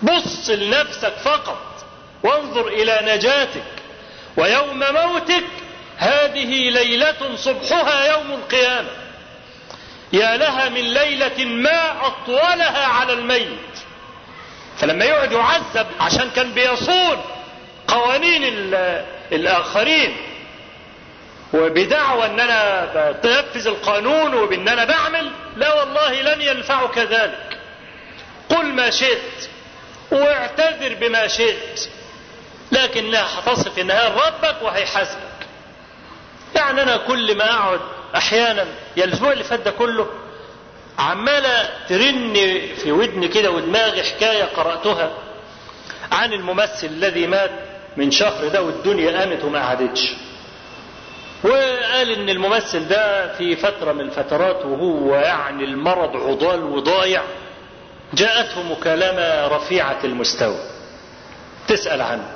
[0.03, 1.70] بص لنفسك فقط.
[2.23, 3.63] وانظر إلى نجاتك
[4.38, 5.43] ويوم موتك.
[5.97, 8.89] هذه ليلة صبحها يوم القيامة.
[10.13, 13.79] يا لها من ليلة ما أطولها على الميت.
[14.77, 17.21] فلما يقعد يعذب عشان كان بيصون
[17.88, 18.43] قوانين
[19.31, 20.17] الآخرين.
[21.53, 27.57] وبدعوى إن أنا بنفذ القانون وبإن أنا بعمل لا والله لن ينفعك ذلك.
[28.49, 29.49] قل ما شئت
[30.12, 31.89] واعتذر بما شئت.
[32.71, 35.21] لكنها هتصل في النهايه ربك وهيحاسبك
[36.55, 37.79] يعني أنا كل ما أقعد
[38.15, 38.65] أحيانا
[38.97, 40.07] يا الأسبوع اللي فات ده كله
[40.99, 42.34] عماله ترن
[42.84, 45.12] في ودني كده ودماغي حكاية قرأتها
[46.12, 47.51] عن الممثل الذي مات
[47.97, 50.13] من شهر ده والدنيا قامت وما قعدتش.
[51.43, 57.21] وقال إن الممثل ده في فترة من الفترات وهو يعني المرض عضال وضايع
[58.13, 60.60] جاءته مكالمة رفيعة المستوى.
[61.67, 62.27] تسأل عنه.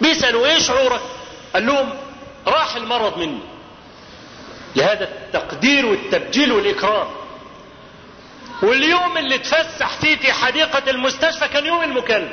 [0.00, 1.00] بيسألوا إيه شعورك
[1.54, 1.90] قال لهم
[2.46, 3.38] راح المرض مني.
[4.76, 7.06] لهذا التقدير والتبجيل والإكرام
[8.62, 12.32] واليوم اللي اتفسح فيه في حديقة المستشفى كان يوم المكالمة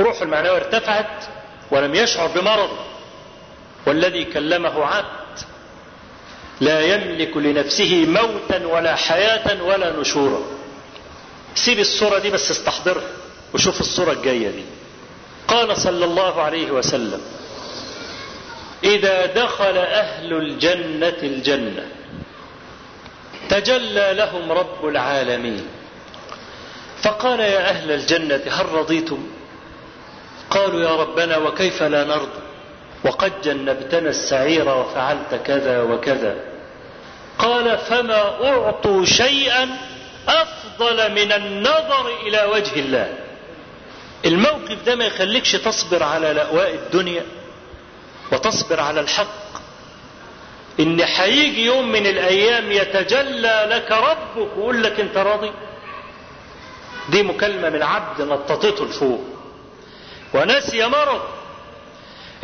[0.00, 1.24] روحه المعنوية ارتفعت
[1.70, 2.78] ولم يشعر بمرضه
[3.86, 5.38] والذي كلمه عبد
[6.60, 10.40] لا يملك لنفسه موتا ولا حياة ولا نشورا.
[11.54, 13.10] سيب الصورة دي بس استحضرها
[13.54, 14.64] وشوف الصورة الجاية دي.
[15.48, 17.20] قال صلى الله عليه وسلم
[18.84, 21.86] إذا دخل أهل الجنة الجنة
[23.48, 25.66] تجلى لهم رب العالمين.
[27.02, 29.18] فقال يا أهل الجنة هل رضيتم؟
[30.50, 32.42] قالوا يا ربنا وكيف لا نرضى؟
[33.04, 36.34] وقد جنبتنا السعير وفعلت كذا وكذا.
[37.38, 39.76] قال فما أعطوا شيئا
[40.28, 43.25] أفضل من النظر إلى وجه الله.
[44.26, 47.26] الموقف ده ما يخليكش تصبر على لأواء الدنيا
[48.32, 49.46] وتصبر على الحق.
[50.80, 55.52] إن هيجي يوم من الأيام يتجلى لك ربك ويقول لك أنت راضي.
[57.08, 59.24] دي مكالمة من عبد نططته لفوق.
[60.34, 61.22] ونسي مرض.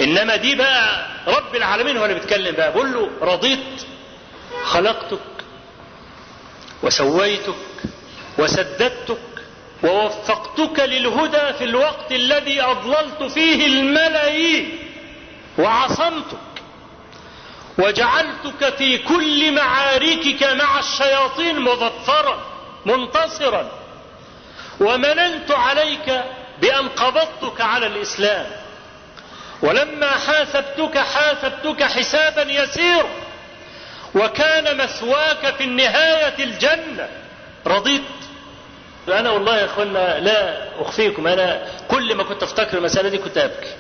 [0.01, 2.73] إنما دي بقى رب العالمين هو اللي بيتكلم بقى.
[2.73, 3.83] بقول له رضيت
[4.65, 5.19] خلقتك
[6.83, 7.55] وسويتك
[8.39, 9.19] وسددتك
[9.85, 14.79] ووفقتك للهدى في الوقت الذي أضللت فيه الملايين
[15.59, 16.39] وعصمتك
[17.79, 22.39] وجعلتك في كل معاركك مع الشياطين مظفرا
[22.87, 23.71] منتصرا.
[24.81, 26.25] ومننت عليك
[26.61, 28.47] بأن قبضتك على الإسلام.
[29.63, 33.11] ولما حاسبتك حاسبتك حسابا يسيرا.
[34.15, 37.09] وكان مثواك في النهاية الجنة.
[37.67, 38.03] رضيت
[39.09, 43.71] أنا والله يا أخوانا لا أخفيكم أنا كل ما كنت أفتكر المسألة دي كنت أبكي.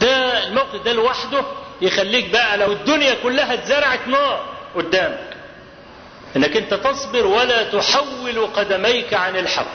[0.00, 1.44] ده الموقف ده لوحده
[1.80, 5.36] يخليك بقى لو الدنيا كلها اتزرعت نار قدامك.
[6.36, 9.66] إنك أنت تصبر ولا تحول قدميك عن الحق.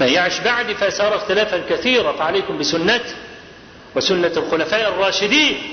[0.00, 3.14] من يعش بعدي فسيرى اختلافا كثيرا فعليكم بسنتي
[3.94, 5.72] وسنة الخلفاء الراشدين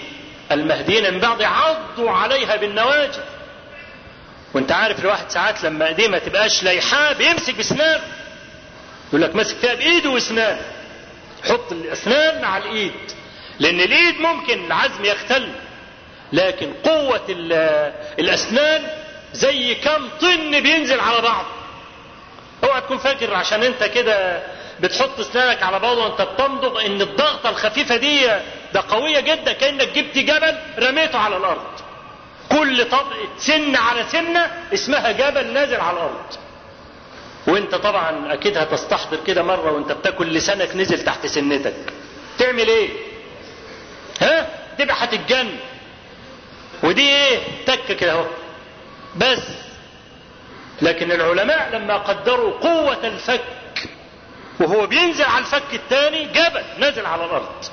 [0.51, 3.19] المهديين من بعد عضوا عليها بالنواجذ.
[4.53, 8.01] وانت عارف الواحد ساعات لما ايديه ما تبقاش لايحاه بيمسك باسنانه
[9.09, 10.61] يقول لك ماسك فيها بإيده واسنانه
[11.49, 12.93] حط الأسنان مع الإيد.
[13.59, 15.49] لأن الإيد ممكن العزم يختل.
[16.33, 17.21] لكن قوة
[18.19, 18.87] الأسنان
[19.33, 21.45] زي كم طن بينزل على بعض.
[22.63, 24.43] اوعى تكون فاكر عشان انت كده
[24.79, 28.27] بتحط اسنانك على بعض وانت بتمضغ ان الضغطة الخفيفة دي
[28.73, 31.67] ده قوية جدا كأنك جبت جبل رميته على الأرض.
[32.51, 36.25] كل طبقة سن على سنة اسمها جبل نازل على الأرض.
[37.47, 41.73] وانت طبعا أكيد هتستحضر كده مرة وانت بتاكل لسانك نزل تحت سنتك.
[42.37, 42.89] تعمل إيه؟
[44.21, 45.49] ها؟ تبقى هتتجن
[46.83, 48.25] ودي إيه؟ تكه كده أهو.
[49.17, 49.41] بس.
[50.81, 53.43] لكن العلماء لما قدروا قوة الفك
[54.59, 57.65] وهو بينزل على الفك الثاني جبل نازل على الأرض.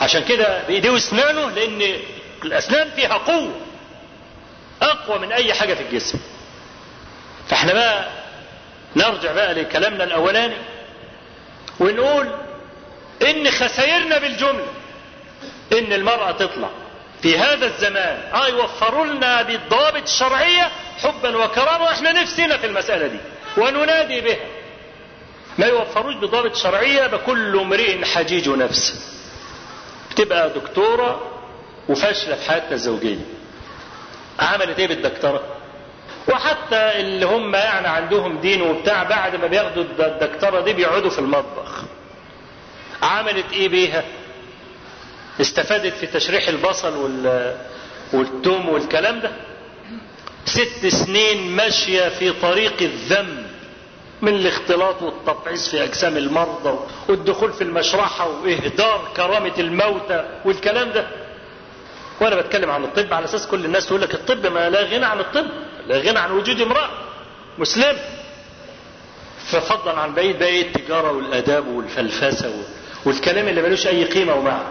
[0.00, 1.96] عشان كده بايديه واسنانه لأن
[2.44, 3.60] الأسنان فيها قوة
[4.82, 6.18] أقوى من أي حاجة في الجسم.
[7.48, 8.08] فإحنا بقى
[8.96, 10.56] نرجع بقى لكلامنا الأولاني
[11.80, 12.28] ونقول
[13.22, 14.66] إن خسائرنا بالجملة
[15.72, 16.68] إن المرأة تطلع.
[17.22, 20.70] في هذا الزمان آه يوفروا لنا بالضوابط الشرعية
[21.02, 23.18] حبا وكرامة وإحنا نفسنا في المسألة دي
[23.56, 24.36] وننادي بها.
[25.58, 28.94] ما يوفروش بضوابط شرعية بكل امرئ حجيج نفسه.
[30.10, 31.39] بتبقى دكتورة
[31.88, 33.18] وفاشلة في حياتها الزوجية.
[34.40, 35.42] عملت إيه بالدكتورة؟
[36.28, 41.82] وحتى اللي هم يعني عندهم دين وبتاع بعد ما بياخدوا الدكتورة دي بيقعدوا في المطبخ.
[43.02, 44.04] عملت إيه بيها؟
[45.40, 47.56] استفادت في تشريح البصل وال
[48.12, 49.30] والثوم والكلام ده.
[50.44, 53.46] ست سنين ماشية في طريق الذنب
[54.22, 56.78] من الاختلاط والتبعيث في أجسام المرضى
[57.08, 61.06] والدخول في المشرحة وإهدار كرامة الموتى والكلام ده.
[62.20, 65.20] وأنا بتكلم عن الطب على أساس كل الناس تقول لك الطب ما لا غنى عن
[65.20, 65.46] الطب
[65.86, 66.90] لا غنى عن وجود امرأة
[67.58, 67.96] مسلم.
[69.46, 72.62] ففضلا عن بعيد بقى إيه؟ التجارة والآداب والفلفسة
[73.04, 74.62] والكلام اللي ملوش أي قيمة ومعنى.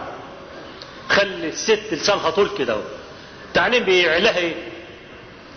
[1.08, 2.76] خلي الست لسانها طول كده
[3.48, 4.54] التعليم بيعلها إيه؟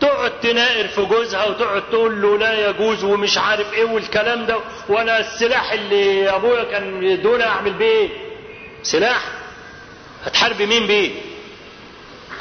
[0.01, 4.57] تقعد تناقر في جوزها وتقعد تقول له لا يجوز ومش عارف إيه والكلام ده
[4.89, 8.09] وأنا السلاح اللي أبويا كان يدونا أعمل بيه إيه؟
[8.83, 9.23] سلاح.
[10.25, 11.11] هتحارب مين بيه؟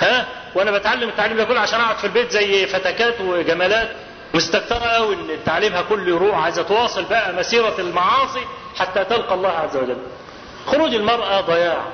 [0.00, 3.88] ها؟ وأنا بتعلم التعليم ده كله عشان أقعد في البيت زي فتكات وجمالات
[4.34, 8.40] مستكترة قوي إن تعليمها كله يروح عايزة تواصل بقى مسيرة المعاصي
[8.76, 9.96] حتى تلقى الله عز وجل.
[10.66, 11.84] خروج المرأة ضياع.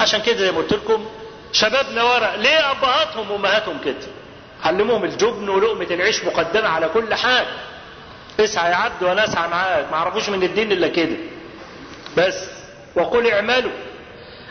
[0.00, 1.06] عشان كده زي ما قلت لكم
[1.52, 2.34] شبابنا ورق.
[2.34, 3.94] ليه أبهاتهم وأمهاتهم كده؟
[4.64, 7.44] علموهم الجبن ولقمة العيش مقدمة على كل حال.
[8.40, 9.86] اسعى يا عبد وأنا اسعى معاك.
[9.90, 11.16] ما عرفوش من الدين إلا كده.
[12.16, 12.44] بس.
[12.96, 13.70] وقل اعملوا.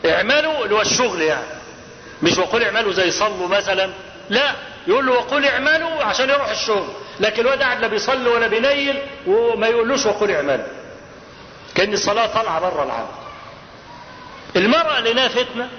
[0.05, 1.47] اعملوا اللي هو الشغل يعني.
[2.24, 3.89] مش وقل اعملوا زي صلوا مثلا.
[4.30, 4.55] لا
[4.88, 6.88] يقول له وقل اعملوا عشان يروح الشغل.
[7.20, 10.68] لكن الواد قاعد لا بيصلي ولا بينيل وما يقولوش وقل اعملوا.
[11.76, 13.07] كأن الصلاة طالعة بره العمل
[14.55, 15.70] المرأة اللي لها فتنة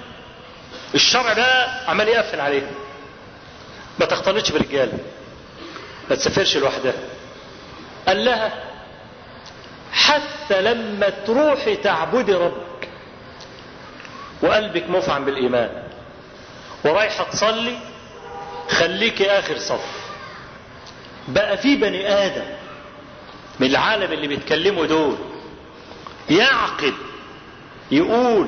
[0.95, 2.71] الشرع ده عمال يقفل عليها.
[3.99, 4.97] ما تختلطش برجالة
[6.09, 6.93] ما تسافرش لوحدها.
[8.07, 8.63] قال لها
[9.93, 12.89] حتى لما تروحي تعبدي ربك
[14.41, 15.86] وقلبك مفعم بالإيمان.
[16.87, 17.75] ورايحة تصلي
[18.69, 20.07] خليكي آخر صف.
[21.27, 22.45] بقى في بني آدم
[23.59, 25.15] من العالم اللي بيتكلموا دول
[26.29, 26.93] يعقد
[27.91, 28.47] يقول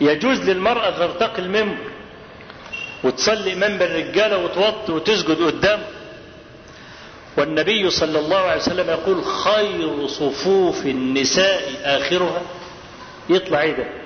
[0.00, 1.76] يجوز للمرأة ترتقي المنبر
[3.04, 5.86] وتصلي امام بالرجاله وتوطي وتسجد قدامه
[7.36, 12.42] والنبي صلى الله عليه وسلم يقول خير صفوف النساء آخرها.
[13.30, 14.01] يطلع إيه ده؟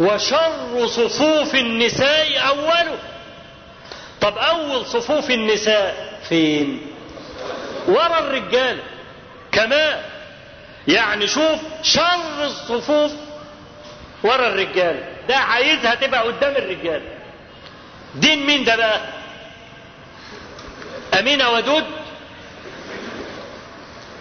[0.00, 2.98] وشر صفوف النساء اوله
[4.20, 6.86] طب أول صفوف النساء فين؟
[7.88, 8.78] ورا الرجال.
[9.52, 10.00] كمان
[10.88, 13.12] يعني شوف شر الصفوف
[14.22, 15.04] ورا الرجال.
[15.28, 17.02] ده عايزها تبقى قدام الرجال.
[18.14, 19.00] دين مين ده بقى؟
[21.18, 21.84] أمينة ودود.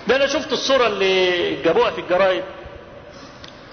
[0.07, 2.43] ده أنا شفت الصورة اللي جابوها في الجرايد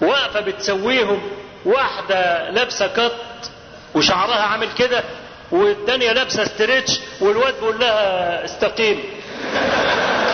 [0.01, 1.21] واقفة بتسويهم.
[1.67, 3.51] واحدة لابسة كت
[3.95, 5.03] وشعرها عامل كده
[5.51, 9.03] والتانية لابسة استريتش والواد بيقول لها استقيم.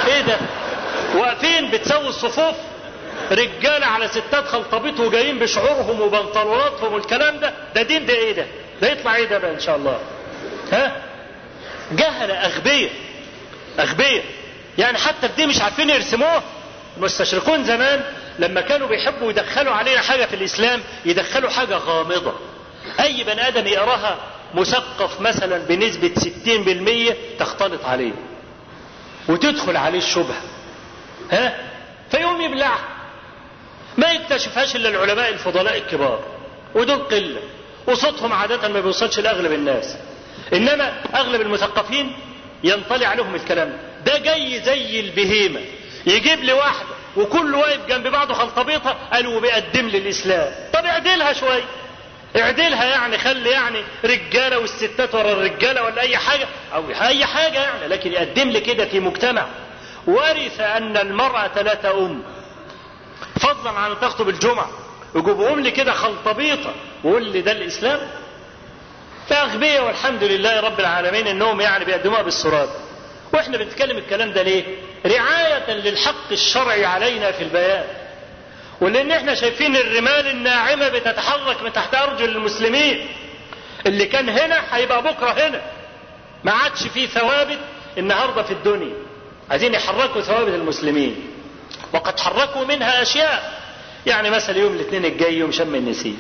[0.08, 0.38] إيه ده؟
[1.16, 2.56] واقفين بتسوي الصفوف
[3.32, 7.54] رجالة على ستات خلطبيط وجايين بشعورهم وبنطلوناتهم والكلام ده.
[7.76, 8.46] ده دين ده إيه ده؟
[8.82, 10.00] ده يطلع إيه ده بقى إن شاء الله؟
[10.72, 10.92] ها؟
[11.92, 12.92] جهلة اغبياء
[13.80, 14.24] اغبياء
[14.78, 16.44] يعني حتى في دي مش عارفين يرسموها.
[16.98, 18.02] المستشرقون زمان
[18.40, 22.34] لما كانوا بيحبوا يدخلوا علينا حاجة في الإسلام يدخلوا حاجة غامضة.
[23.00, 24.18] أي بني آدم يقراها
[24.54, 28.14] مثقف مثلا بنسبة 60% تختلط عليه.
[29.30, 30.42] وتدخل عليه الشبهة.
[31.32, 31.58] ها؟
[32.12, 32.88] فيقوم يبلعها.
[33.98, 36.24] ما يكتشفهاش إلا العلماء الفضلاء الكبار.
[36.76, 37.42] ودول قلة.
[37.88, 39.98] وصوتهم عادة ما بيوصلش لأغلب الناس.
[40.54, 42.16] إنما أغلب المثقفين
[42.64, 43.78] ينطلي عليهم الكلام.
[44.06, 45.62] ده جاي زي البهيمة.
[46.06, 50.51] يجيب لي واحدة وكل واقف جنب بعضه خلطبيطة قالوا بيقدم لي الإسلام.
[50.74, 51.64] طب اعدلها شوية.
[52.38, 57.88] اعدلها يعني خلي يعني رجالة والستات ورا الرجالة ولا أي حاجة أو أي حاجة يعني
[57.88, 59.47] لكن يقدم لي كده في مجتمع.
[60.07, 62.24] ورث أن المرأة لا تؤم
[63.39, 64.70] فضلا عن أن تخطب الجمعة.
[65.16, 67.99] يجيبهم لي كده خلطبيطة ويقول لي ده الإسلام.
[69.30, 72.70] فأغبياء والحمد لله رب العالمين إنهم يعني بيقدموها بالصورات
[73.34, 74.64] وإحنا بنتكلم الكلام ده ليه؟
[75.06, 77.84] رعاية للحق الشرعي علينا في البيان.
[78.82, 83.08] ولأن إحنا شايفين الرمال الناعمة بتتحرك من تحت أرجل المسلمين.
[83.86, 85.62] اللي كان هنا هيبقى بكرة هنا.
[86.43, 87.60] ما عادش فيه ثوابت
[87.97, 88.93] النهاردة في الدنيا.
[89.51, 91.28] عايزين يحركوا ثوابت المسلمين.
[91.93, 93.64] وقد حركوا منها أشياء.
[94.06, 96.18] يعني مثلا يوم الاثنين الجاي يوم شم النسيم.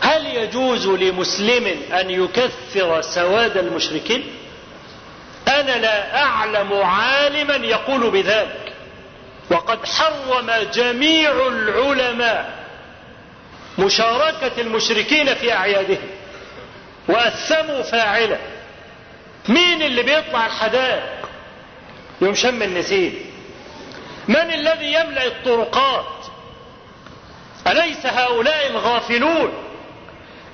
[0.00, 1.66] هل يجوز لمسلم
[2.00, 4.24] أن يكثر سواد المشركين؟
[5.48, 8.72] أنا لا أعلم عالما يقول بذلك.
[9.50, 12.64] وقد حرم جميع العلماء
[13.78, 16.08] مشاركة المشركين في أعيادهم
[17.08, 18.38] وأثموا فاعلة.
[19.48, 21.28] مين اللي بيطلع الحدائق؟
[22.20, 23.14] يوم شم النسيم.
[24.28, 26.26] من الذي يملأ الطرقات؟
[27.66, 29.52] أليس هؤلاء الغافلون؟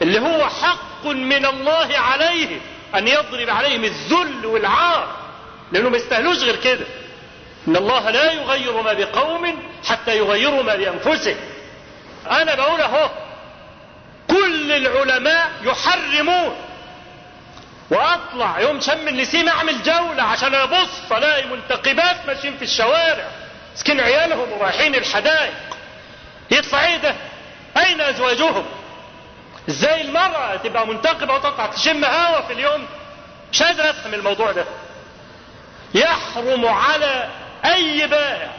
[0.02, 2.60] اللي هو حق من الله عليهم.
[2.94, 5.16] أن يضرب عليهم الذل والعار
[5.72, 6.86] لأنه ما يستاهلوش غير كده
[7.68, 11.36] إن الله لا يغير ما بقوم حتى يغيروا ما بأنفسهم
[12.30, 13.10] أنا بقول أهو
[14.30, 16.56] كل العلماء يحرمون
[17.90, 23.28] وأطلع يوم شم النسيم أعمل جولة عشان أبص ألاقي منتقبات ماشيين في الشوارع
[23.76, 25.52] مسكين عيالهم ورايحين الحدائق
[26.50, 27.14] يطلع إيه ده؟
[27.76, 28.64] أين أزواجهم؟
[29.70, 32.86] إزاي المرأة تبقى منتقبة وتطلع تشم هوا في اليوم؟
[33.52, 34.64] مش قادر أفهم الموضوع ده.
[35.94, 37.28] يحرم على
[37.64, 38.50] أي بائع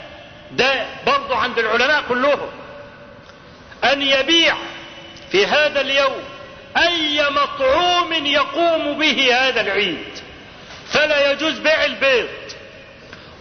[0.52, 2.50] ده برضه عند العلماء كلهم
[3.84, 4.56] أن يبيع
[5.32, 6.24] في هذا اليوم
[6.78, 10.20] أي مطعوم يقوم به هذا العيد.
[10.94, 12.28] فلا يجوز بيع البيض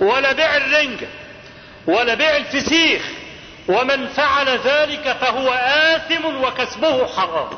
[0.01, 1.09] ولا بيع الرنجة
[1.87, 3.03] ولا بيع الفسيخ
[3.71, 7.49] ومن فعل ذلك فهو آثم وكسبه حرام.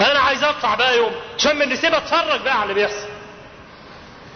[0.00, 3.08] أنا عايز أطلع بقى يوم شم النسيب أتفرج بقى على اللي بيحصل.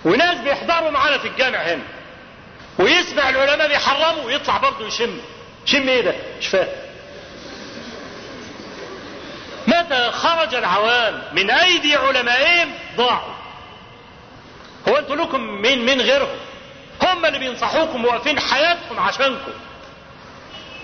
[0.04, 1.82] وناس بيحضروا معانا في الجامع هنا.
[2.78, 5.18] ويسمع العلماء بيحرموا ويطلع برضه يشم.
[5.64, 6.68] شم إيه ده؟ مش فاهم.
[9.66, 13.34] متى خرج العوام من أيدي علمائهم؟ ضاعوا.
[14.88, 16.38] هو أنتوا لكم مين من غيرهم؟
[17.02, 19.52] هم اللي بينصحوكم واقفين حياتهم عشانكم.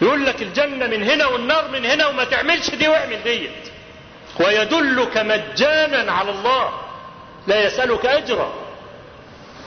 [0.03, 3.69] يقول لك الجنة من هنا والنار من هنا وما تعملش دي واعمل ديت.
[4.41, 6.73] ويدلك مجانا على الله.
[7.47, 8.53] لا يسألك أجرا.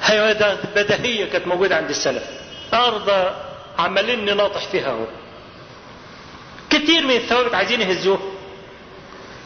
[0.03, 0.33] هي
[0.75, 2.23] بدهية كانت موجودة عند السلف.
[2.73, 3.33] أرض
[3.79, 5.05] عمالين نناطح فيها اهو
[6.69, 8.19] كتير من الثوابت عايزين يهزوه.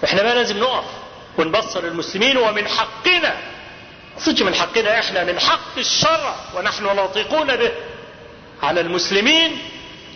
[0.04, 0.86] إحنا بقى لازم نقف
[1.38, 3.36] ونبصر المسلمين ومن حقنا.
[4.18, 7.72] صدق من حقنا إحنا من حق الشرع ونحن ناطقون به
[8.64, 9.58] على المسلمين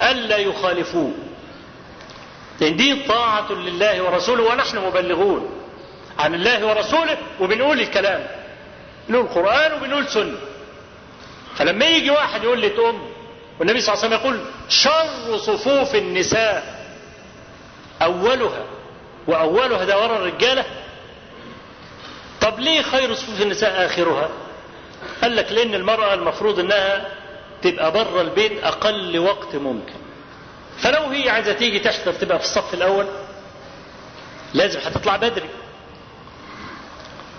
[0.01, 1.13] ألا يخالفوه.
[2.61, 5.49] لأن دي طاعة لله ورسوله ونحن مبلغون
[6.19, 8.27] عن الله ورسوله وبنقول الكلام.
[9.09, 10.37] بنقول القرآن وبنقول سنة.
[11.55, 13.11] فلما يجي واحد يقول لي تقوم
[13.59, 16.79] والنبي صلى الله عليه وسلم يقول شر صفوف النساء.
[18.01, 18.63] أولها
[19.27, 20.65] وأولها ده ورا الرجالة.
[22.41, 24.29] طب ليه خير صفوف النساء آخرها؟
[25.21, 27.09] قال لك لأن المرأة المفروض إنها
[27.61, 29.93] تبقى بره البيت أقل وقت ممكن.
[30.81, 33.07] فلو هي عايزة تيجي تحضر تبقى في الصف الأول.
[34.53, 35.49] لازم هتطلع بدري.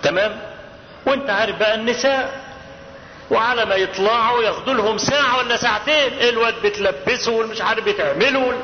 [0.03, 0.41] تمام؟
[1.05, 2.41] وانت عارف بقى النساء
[3.31, 8.61] وعلى ما يطلعوا ياخدوا لهم ساعة ولا ساعتين الواد بتلبسه والمش عارف بتعمله.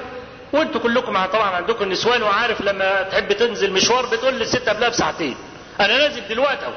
[0.53, 5.37] وانتوا كلكم طبعا عندكم نسوان وعارف لما تحب تنزل مشوار بتقول للست قبلها بساعتين.
[5.79, 6.73] أنا نازل دلوقتي أهو.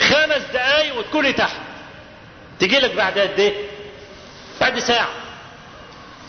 [0.00, 1.56] خمس دقايق وتكوني تحت.
[2.60, 3.54] تجي لك بعد قد إيه؟
[4.60, 5.08] بعد ساعة.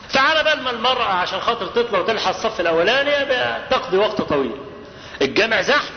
[0.09, 3.11] فعلى بال ما المرأة عشان خاطر تطلع وتلحق الصف الأولاني
[3.69, 4.55] تقضي وقت طويل.
[5.21, 5.89] الجامع زحمة.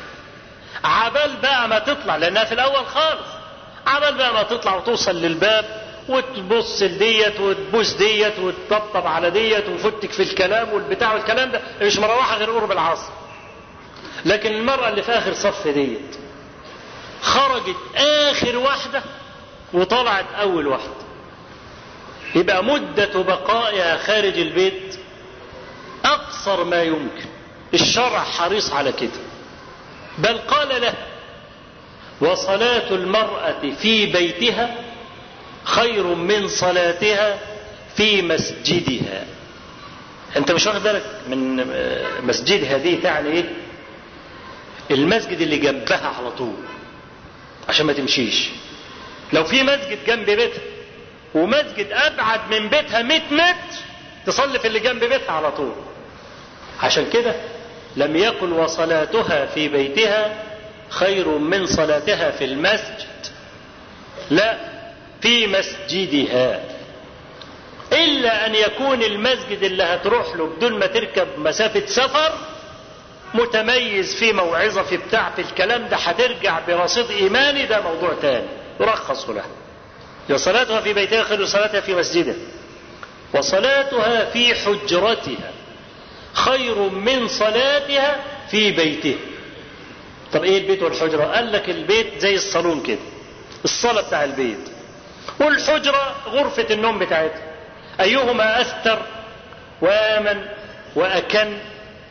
[0.85, 3.26] عبال بقى ما تطلع لأنها في الأول خالص.
[3.87, 10.22] عبال بقى ما تطلع وتوصل للباب وتبص لديت وتبوس ديت وتطبطب على ديت وفتك في
[10.22, 13.12] الكلام والبتاع والكلام ده مش مروحة غير قرب العصر.
[14.24, 16.16] لكن المرأة اللي في آخر صف ديت
[17.22, 19.03] خرجت آخر واحدة
[19.75, 20.91] وطلعت أول واحدة.
[22.35, 24.97] يبقى مدة بقائها خارج البيت
[26.05, 27.27] أقصر ما يمكن.
[27.75, 29.11] الشرع حريص على كده.
[30.18, 30.95] بل قال له
[32.20, 34.75] وصلاة المرأة في بيتها
[35.64, 37.39] خير من صلاتها
[37.97, 39.27] في مسجدها.
[40.37, 41.57] أنت مش واخد بالك من
[42.27, 43.45] مسجدها دي تعني إيه؟
[44.91, 46.55] المسجد اللي جنبها على طول
[47.68, 48.51] عشان ما تمشيش.
[49.35, 50.62] لو في مسجد جنب بيتها
[51.35, 53.78] ومسجد أبعد من بيتها 100 متر
[54.26, 55.72] تصلي في اللي جنب بيتها على طول.
[56.82, 57.35] عشان كده
[57.97, 60.35] لم يقل وصلاتها في بيتها
[60.89, 63.26] خير من صلاتها في المسجد.
[64.30, 64.59] لا
[65.20, 66.61] في مسجدها.
[67.93, 72.32] إلا أن يكون المسجد اللي هتروح له بدون ما تركب مسافة سفر
[73.35, 78.47] متميز في موعظة في بتاع في الكلام ده هترجع برصيد إيماني ده موضوع تاني.
[78.81, 79.47] يرخص لها.
[80.31, 82.35] وصلاتها في بيتها خير صلاتها في مسجدها.
[83.35, 85.53] وصلاتها في حجرتها
[86.33, 88.16] خير من صلاتها
[88.51, 89.18] في بيتها.
[90.33, 92.99] طب إيه البيت والحجرة؟ قال لك البيت زي الصالون كده.
[93.64, 94.68] الصالة بتاع البيت.
[95.41, 97.43] والحجرة غرفة النوم بتاعتها.
[98.01, 99.03] أيهما أستر
[99.81, 100.47] وآمن
[100.97, 101.59] وأكن؟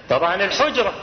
[0.10, 0.94] طبعا الحجرة.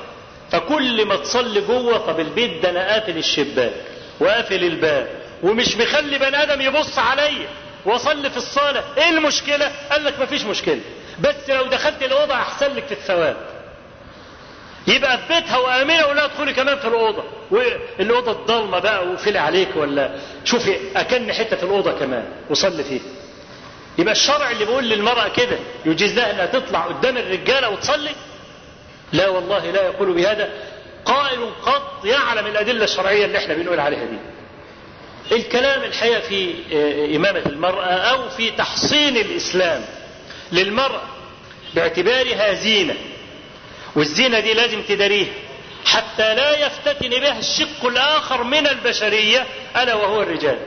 [0.52, 3.72] فكل ما تصلي جوه طب البيت ده أنا قافل الشباك
[4.20, 5.19] وقافل الباب.
[5.42, 7.48] ومش مخلي بني آدم يبص عليا
[7.84, 8.84] وأصلي في الصالة.
[8.98, 10.80] إيه المشكلة؟ قال لك مفيش مشكلة.
[11.20, 13.36] بس لو دخلت الأوضة أحسن لك في الثواب.
[14.86, 20.10] يبقى في بيتها وآمنة ولا تدخلي كمان في الأوضة؟ والأوضة الضلمة بقى وفلي عليك ولا؟
[20.44, 23.02] شوفي أكن حتة في الأوضة كمان وصلي فيها.
[23.98, 28.10] يبقى الشرع اللي بيقول للمرأة كده يجيز لها إنها تطلع قدام الرجالة وتصلي؟
[29.12, 30.48] لا والله لا يقول بهذا.
[31.04, 34.18] قائل قط يعلم الأدلة الشرعية اللي إحنا بنقول عليها دي.
[35.32, 36.54] الكلام الحقيقة في
[37.16, 39.84] إمامة المرأة أو في تحصين الإسلام
[40.52, 41.02] للمرأة
[41.74, 42.94] باعتبارها زينة.
[43.96, 45.32] والزينة دي لازم تداريها
[45.84, 50.58] حتى لا يفتتن بها الشق الآخر من البشرية ألا وهو الرجال.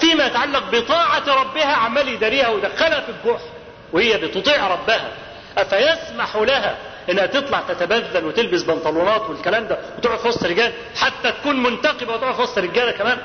[0.00, 3.44] فيما يتعلق بطاعة ربها عمال يداريها ويدخلها في الجحر
[3.92, 5.10] وهي بتطيع ربها
[5.58, 6.76] أفيسمح لها
[7.10, 12.34] إنها تطلع تتبذل وتلبس بنطلونات والكلام ده وتقعد في وسط رجال حتى تكون منتقبة وتقعد
[12.34, 13.18] في وسط رجاله كمان؟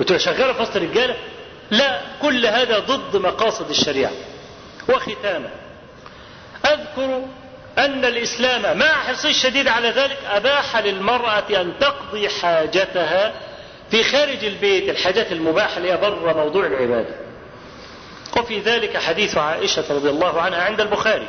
[0.00, 1.16] وتبقى شغاله في وسط رجاله
[1.70, 4.12] لا كل هذا ضد مقاصد الشريعة
[4.88, 5.50] وختاما
[6.64, 7.22] أذكر
[7.78, 13.32] أن الإسلام مع حرصه الشديد على ذلك أباح للمرأة أن تقضي حاجتها
[13.90, 17.14] في خارج البيت الحاجات المباحة اللي هي بره موضوع العبادة.
[18.36, 21.28] وفي ذلك حديث عائشة رضي الله عنها عند البخاري.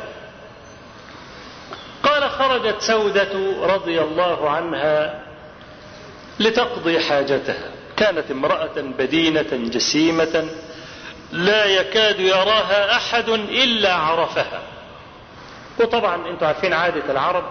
[2.02, 5.22] قال خرجت سودة رضي الله عنها
[6.40, 7.70] لتقضي حاجتها.
[8.02, 10.48] كانت امرأة بدينة جسيمة
[11.32, 14.62] لا يكاد يراها أحد إلا عرفها.
[15.80, 17.44] وطبعا أنتم عارفين عادة العرب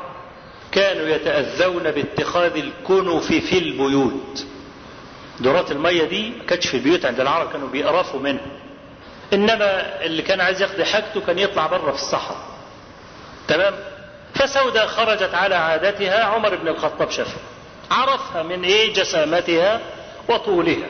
[0.71, 4.45] كانوا يتأذون باتخاذ الكنف في البيوت.
[5.39, 8.51] دورات المية دي كانتش في البيوت عند العرب كانوا بيقرفوا منها.
[9.33, 12.41] إنما اللي كان عايز يقضي حاجته كان يطلع بره في الصحراء.
[13.47, 13.73] تمام؟
[14.35, 17.41] فسودة خرجت على عادتها عمر بن الخطاب شافها.
[17.91, 19.81] عرفها من إيه جسامتها؟
[20.29, 20.87] وطولها.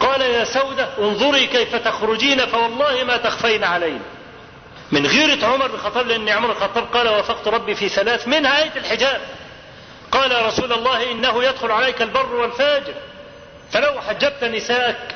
[0.00, 4.00] قال يا سودة انظري كيف تخرجين فوالله ما تخفين علينا.
[4.92, 8.72] من غيرة عمر بن الخطاب لأن عمر الخطاب قال وافقت ربي في ثلاث منها آية
[8.76, 9.20] الحجاب.
[10.12, 12.94] قال يا رسول الله إنه يدخل عليك البر والفاجر
[13.70, 15.14] فلو حجبت نساءك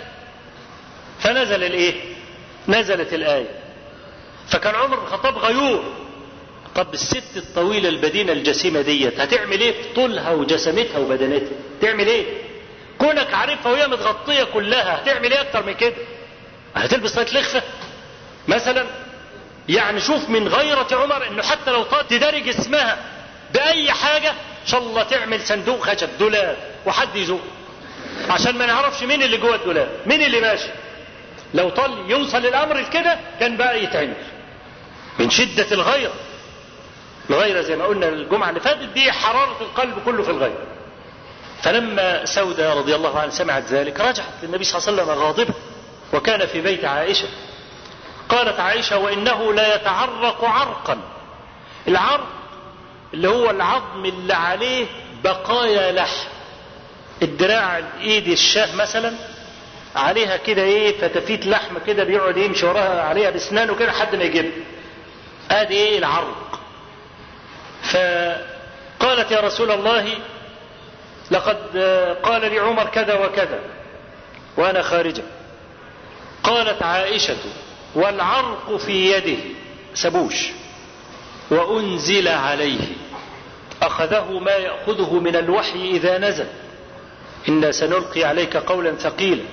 [1.20, 1.94] فنزل الإيه؟
[2.68, 3.50] نزلت الآية.
[4.48, 5.84] فكان عمر بن الخطاب غيور.
[6.74, 11.48] طب الست الطويلة البدينة الجسيمة ديت هتعمل إيه؟ في طولها وجسمتها وبدنتها
[11.80, 12.24] تعمل إيه؟
[13.00, 15.94] كونك عارفها وهي متغطية كلها هتعمل إيه أكتر من كده؟
[16.76, 17.62] هتلبس طاقية لخفه
[18.48, 18.86] مثلا
[19.68, 22.98] يعني شوف من غيرة عمر إنه حتى لو طاقة تداري جسمها
[23.54, 27.40] بأي حاجة إن شاء الله تعمل صندوق خشب دولاب وحد يزوق.
[28.30, 30.68] عشان ما نعرفش مين اللي جوه الدولاب مين اللي ماشي.
[31.54, 34.14] لو طال يوصل الأمر لكده كان بقى يتعمل.
[35.18, 36.12] من شدة الغيرة
[37.30, 40.66] الغيرة زي ما قلنا الجمعة اللي فاتت دي حرارة القلب كله في الغيرة
[41.62, 45.54] فلما سودة رضي الله عنها سمعت ذلك رجعت للنبي صلى الله عليه وسلم غاضبة
[46.12, 47.28] وكان في بيت عائشة.
[48.28, 50.98] قالت عائشة وإنه لا يتعرق عرقا.
[51.88, 52.26] العرق
[53.14, 54.86] اللي هو العظم اللي عليه
[55.24, 56.26] بقايا لحم.
[57.22, 59.12] الدراع الإيد الشاة مثلا
[59.96, 64.52] عليها كده إيه فتفيت لحم كده بيقعد يمشي وراها عليها باسنانه كده لحد ما يجيبها
[65.50, 66.60] آدي إيه العرق.
[67.82, 70.14] فقالت يا رسول الله
[71.30, 71.78] لقد
[72.22, 73.60] قال لي عمر كذا وكذا.
[74.56, 75.22] وأنا خارجة.
[76.42, 77.36] قالت عائشة
[77.94, 79.38] والعرق في يده.
[79.94, 80.48] سبوش.
[81.50, 82.80] وأنزل عليه.
[83.82, 86.46] أخذه ما يأخذه من الوحي إذا نزل.
[87.48, 89.44] إنا سنلقي عليك قولا ثقيلا.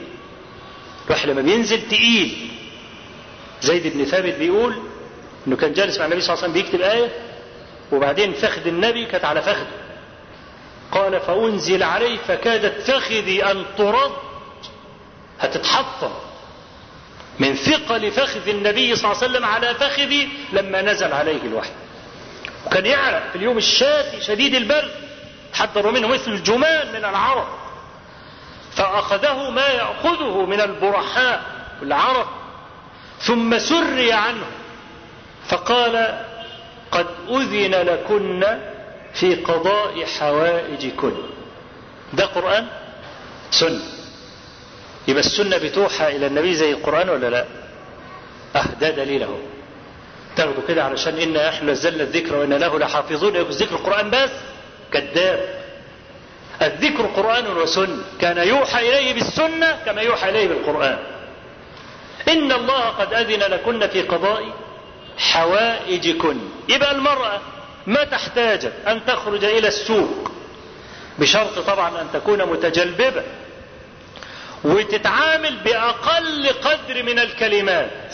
[1.08, 2.52] الوحي لما بينزل تقيل.
[3.62, 4.76] زيد بن ثابت بيقول
[5.48, 7.10] إنه كان جالس مع النبي صلى الله عليه وسلم بيكتب آية
[7.92, 9.68] وبعدين فخذ النبي كانت على فخذه.
[10.92, 14.12] قال فأنزل عليه فكادت فخذي أن ترد.
[15.40, 16.12] هتتحطم.
[17.40, 21.72] من ثقل فخذ النبي صلى الله عليه وسلم على فخذي لما نزل عليه الوحي.
[22.66, 24.92] وكان يعرق في اليوم الشاتي شديد البرد.
[25.54, 27.58] حذروا منه مثل الجمان من العرق
[28.76, 31.44] فأخذه ما يأخذه من البرحاء
[31.82, 32.30] والعرق
[33.20, 34.46] ثم سري عنه.
[35.48, 36.24] فقال
[36.92, 38.58] قد أذن لكن
[39.20, 41.14] في قضاء حوائجكن.
[42.14, 42.68] ده قرآن؟
[43.52, 43.82] سنة.
[45.08, 47.46] يبقى السنة بتوحى إلى النبي زي القرآن ولا لا؟
[48.56, 49.40] أه ده دليله
[50.36, 53.36] تاخدوا كده علشان إنا إحنا نزلنا الذكر وإنا له لحافظون.
[53.36, 54.30] الذكر القرآن بس؟
[54.94, 55.40] كذاب.
[56.62, 57.98] الذكر قرآن وسنة.
[58.22, 60.98] كان يوحى إليه بالسنة كما يوحى إليه بالقرآن.
[62.28, 64.44] إن الله قد أذن لكن في قضاء
[65.18, 66.38] حوائجكن.
[66.70, 67.42] يبقى المرأة
[67.88, 70.32] ما تحتاج أن تخرج إلى السوق؟
[71.20, 73.24] بشرط طبعا أن تكون متجلببة
[74.64, 78.14] وتتعامل بأقل قدر من الكلمات.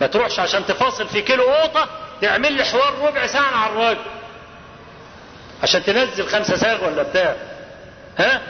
[0.00, 1.88] ما تروحش عشان تفاصل في كيلو قوطة
[2.20, 4.00] تعمل لي حوار ربع ساعة على الراجل
[5.62, 7.36] عشان تنزل خمسة ساغ ولا بتاع.
[8.18, 8.42] ها؟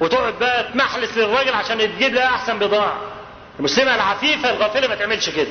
[0.00, 3.00] وتقعد بقى تمحلس للراجل عشان تجيب لها أحسن بضاعة.
[3.58, 5.48] المسلمة العفيفة الغافلة ما تعملش كده.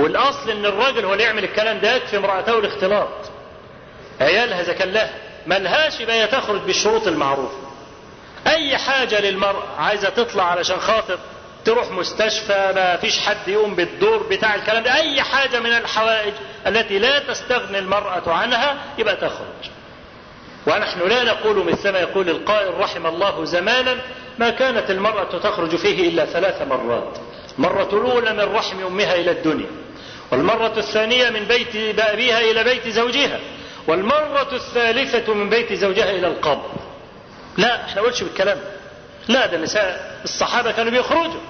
[0.00, 3.08] والأصل إن الراجل هو اللي يعمل الكلام ده يكفي امرأته الاختلاط
[4.20, 5.10] عيالها إذا كان لها
[5.46, 7.56] ملهاش يبقى تخرج بالشروط المعروفة.
[8.46, 11.18] أي حاجة للمرأة عايزة تطلع علشان خاطر
[11.64, 14.94] تروح مستشفى ما فيش حد يقوم بالدور بتاع الكلام ده.
[14.94, 16.32] أي حاجة من الحوائج
[16.66, 19.70] التي لا تستغني المرأة عنها يبقى تخرج.
[20.66, 23.96] ونحن لا نقول مثل ما يقول القائل رحم الله زمانا
[24.38, 27.18] ما كانت المرأة تخرج فيه إلا ثلاث مرات.
[27.58, 29.70] مرة الأولى من رحم أمها إلى الدنيا.
[30.32, 33.40] والمرة الثانية من بيت أبيها إلى بيت زوجها
[33.86, 36.70] والمرة الثالثة من بيت زوجها إلى القبر.
[37.56, 38.58] لا إحنا نقولش بالكلام.
[39.28, 41.40] لا ده النساء الصحابة كانوا بيخرجوا.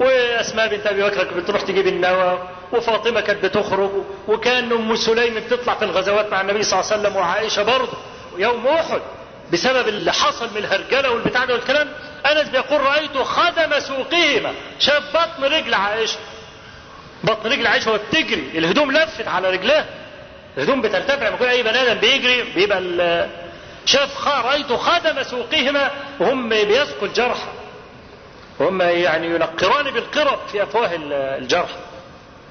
[0.00, 3.90] وأسماء بنت أبي بكر كانت بتروح تجيب النوى وفاطمة كانت بتخرج
[4.28, 7.92] وكان أم سليم بتطلع في الغزوات مع النبي صلى الله عليه وسلم وعائشة برضه.
[8.38, 9.00] يوم أحد
[9.52, 11.88] بسبب اللي حصل من الهرجلة والبتاع ده والكلام
[12.26, 16.18] أنس بيقول رأيت خدم سوقهما شاف بطن رجل عائشة.
[17.24, 18.58] بطن رجل عائشه وهي بتجري.
[18.58, 19.86] الهدوم لفت على رجلها
[20.56, 23.28] الهدوم بترتفع لما أي بني آدم بيجري بيبقى
[23.84, 25.90] شاف رايت خدم سوقهما
[26.20, 27.48] وهم بيسقوا الجرحى
[28.60, 30.90] هم يعني ينقران بالقرب في أفواه
[31.38, 31.70] الجرح.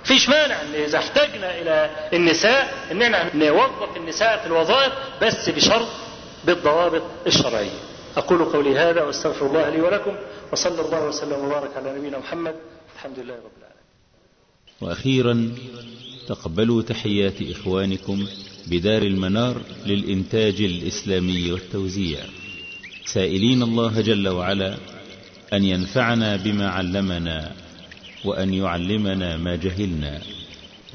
[0.03, 5.87] فيش مانع إن إذا احتجنا إلى النساء ان إحنا نوظف النساء في الوظائف بس بشرط
[6.43, 7.79] بالضوابط الشرعية.
[8.17, 10.15] أقول قولي هذا وأستغفر الله لي ولكم
[10.51, 12.55] وصلى الله وسلم وبارك على نبينا محمد.
[12.95, 13.68] الحمد لله رب العالمين.
[14.81, 15.51] وأخيرا
[16.27, 18.27] تقبلوا تحيات إخوانكم
[18.67, 22.19] بدار المنار للإنتاج الإسلامي والتوزيع.
[23.05, 24.77] سائلين الله جل وعلا
[25.53, 27.55] أن ينفعنا بما علمنا
[28.25, 30.21] وأن يعلمنا ما جهلنا.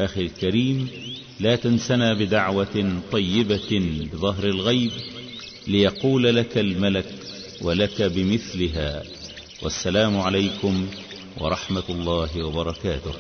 [0.01, 0.89] أخي الكريم
[1.41, 3.71] لا تنسنا بدعوة طيبة
[4.13, 4.93] بظهر الغيب
[5.67, 7.15] ليقول لك الملك
[7.63, 9.03] ولك بمثلها.
[9.63, 10.87] والسلام عليكم
[11.41, 13.15] ورحمة الله وبركاته.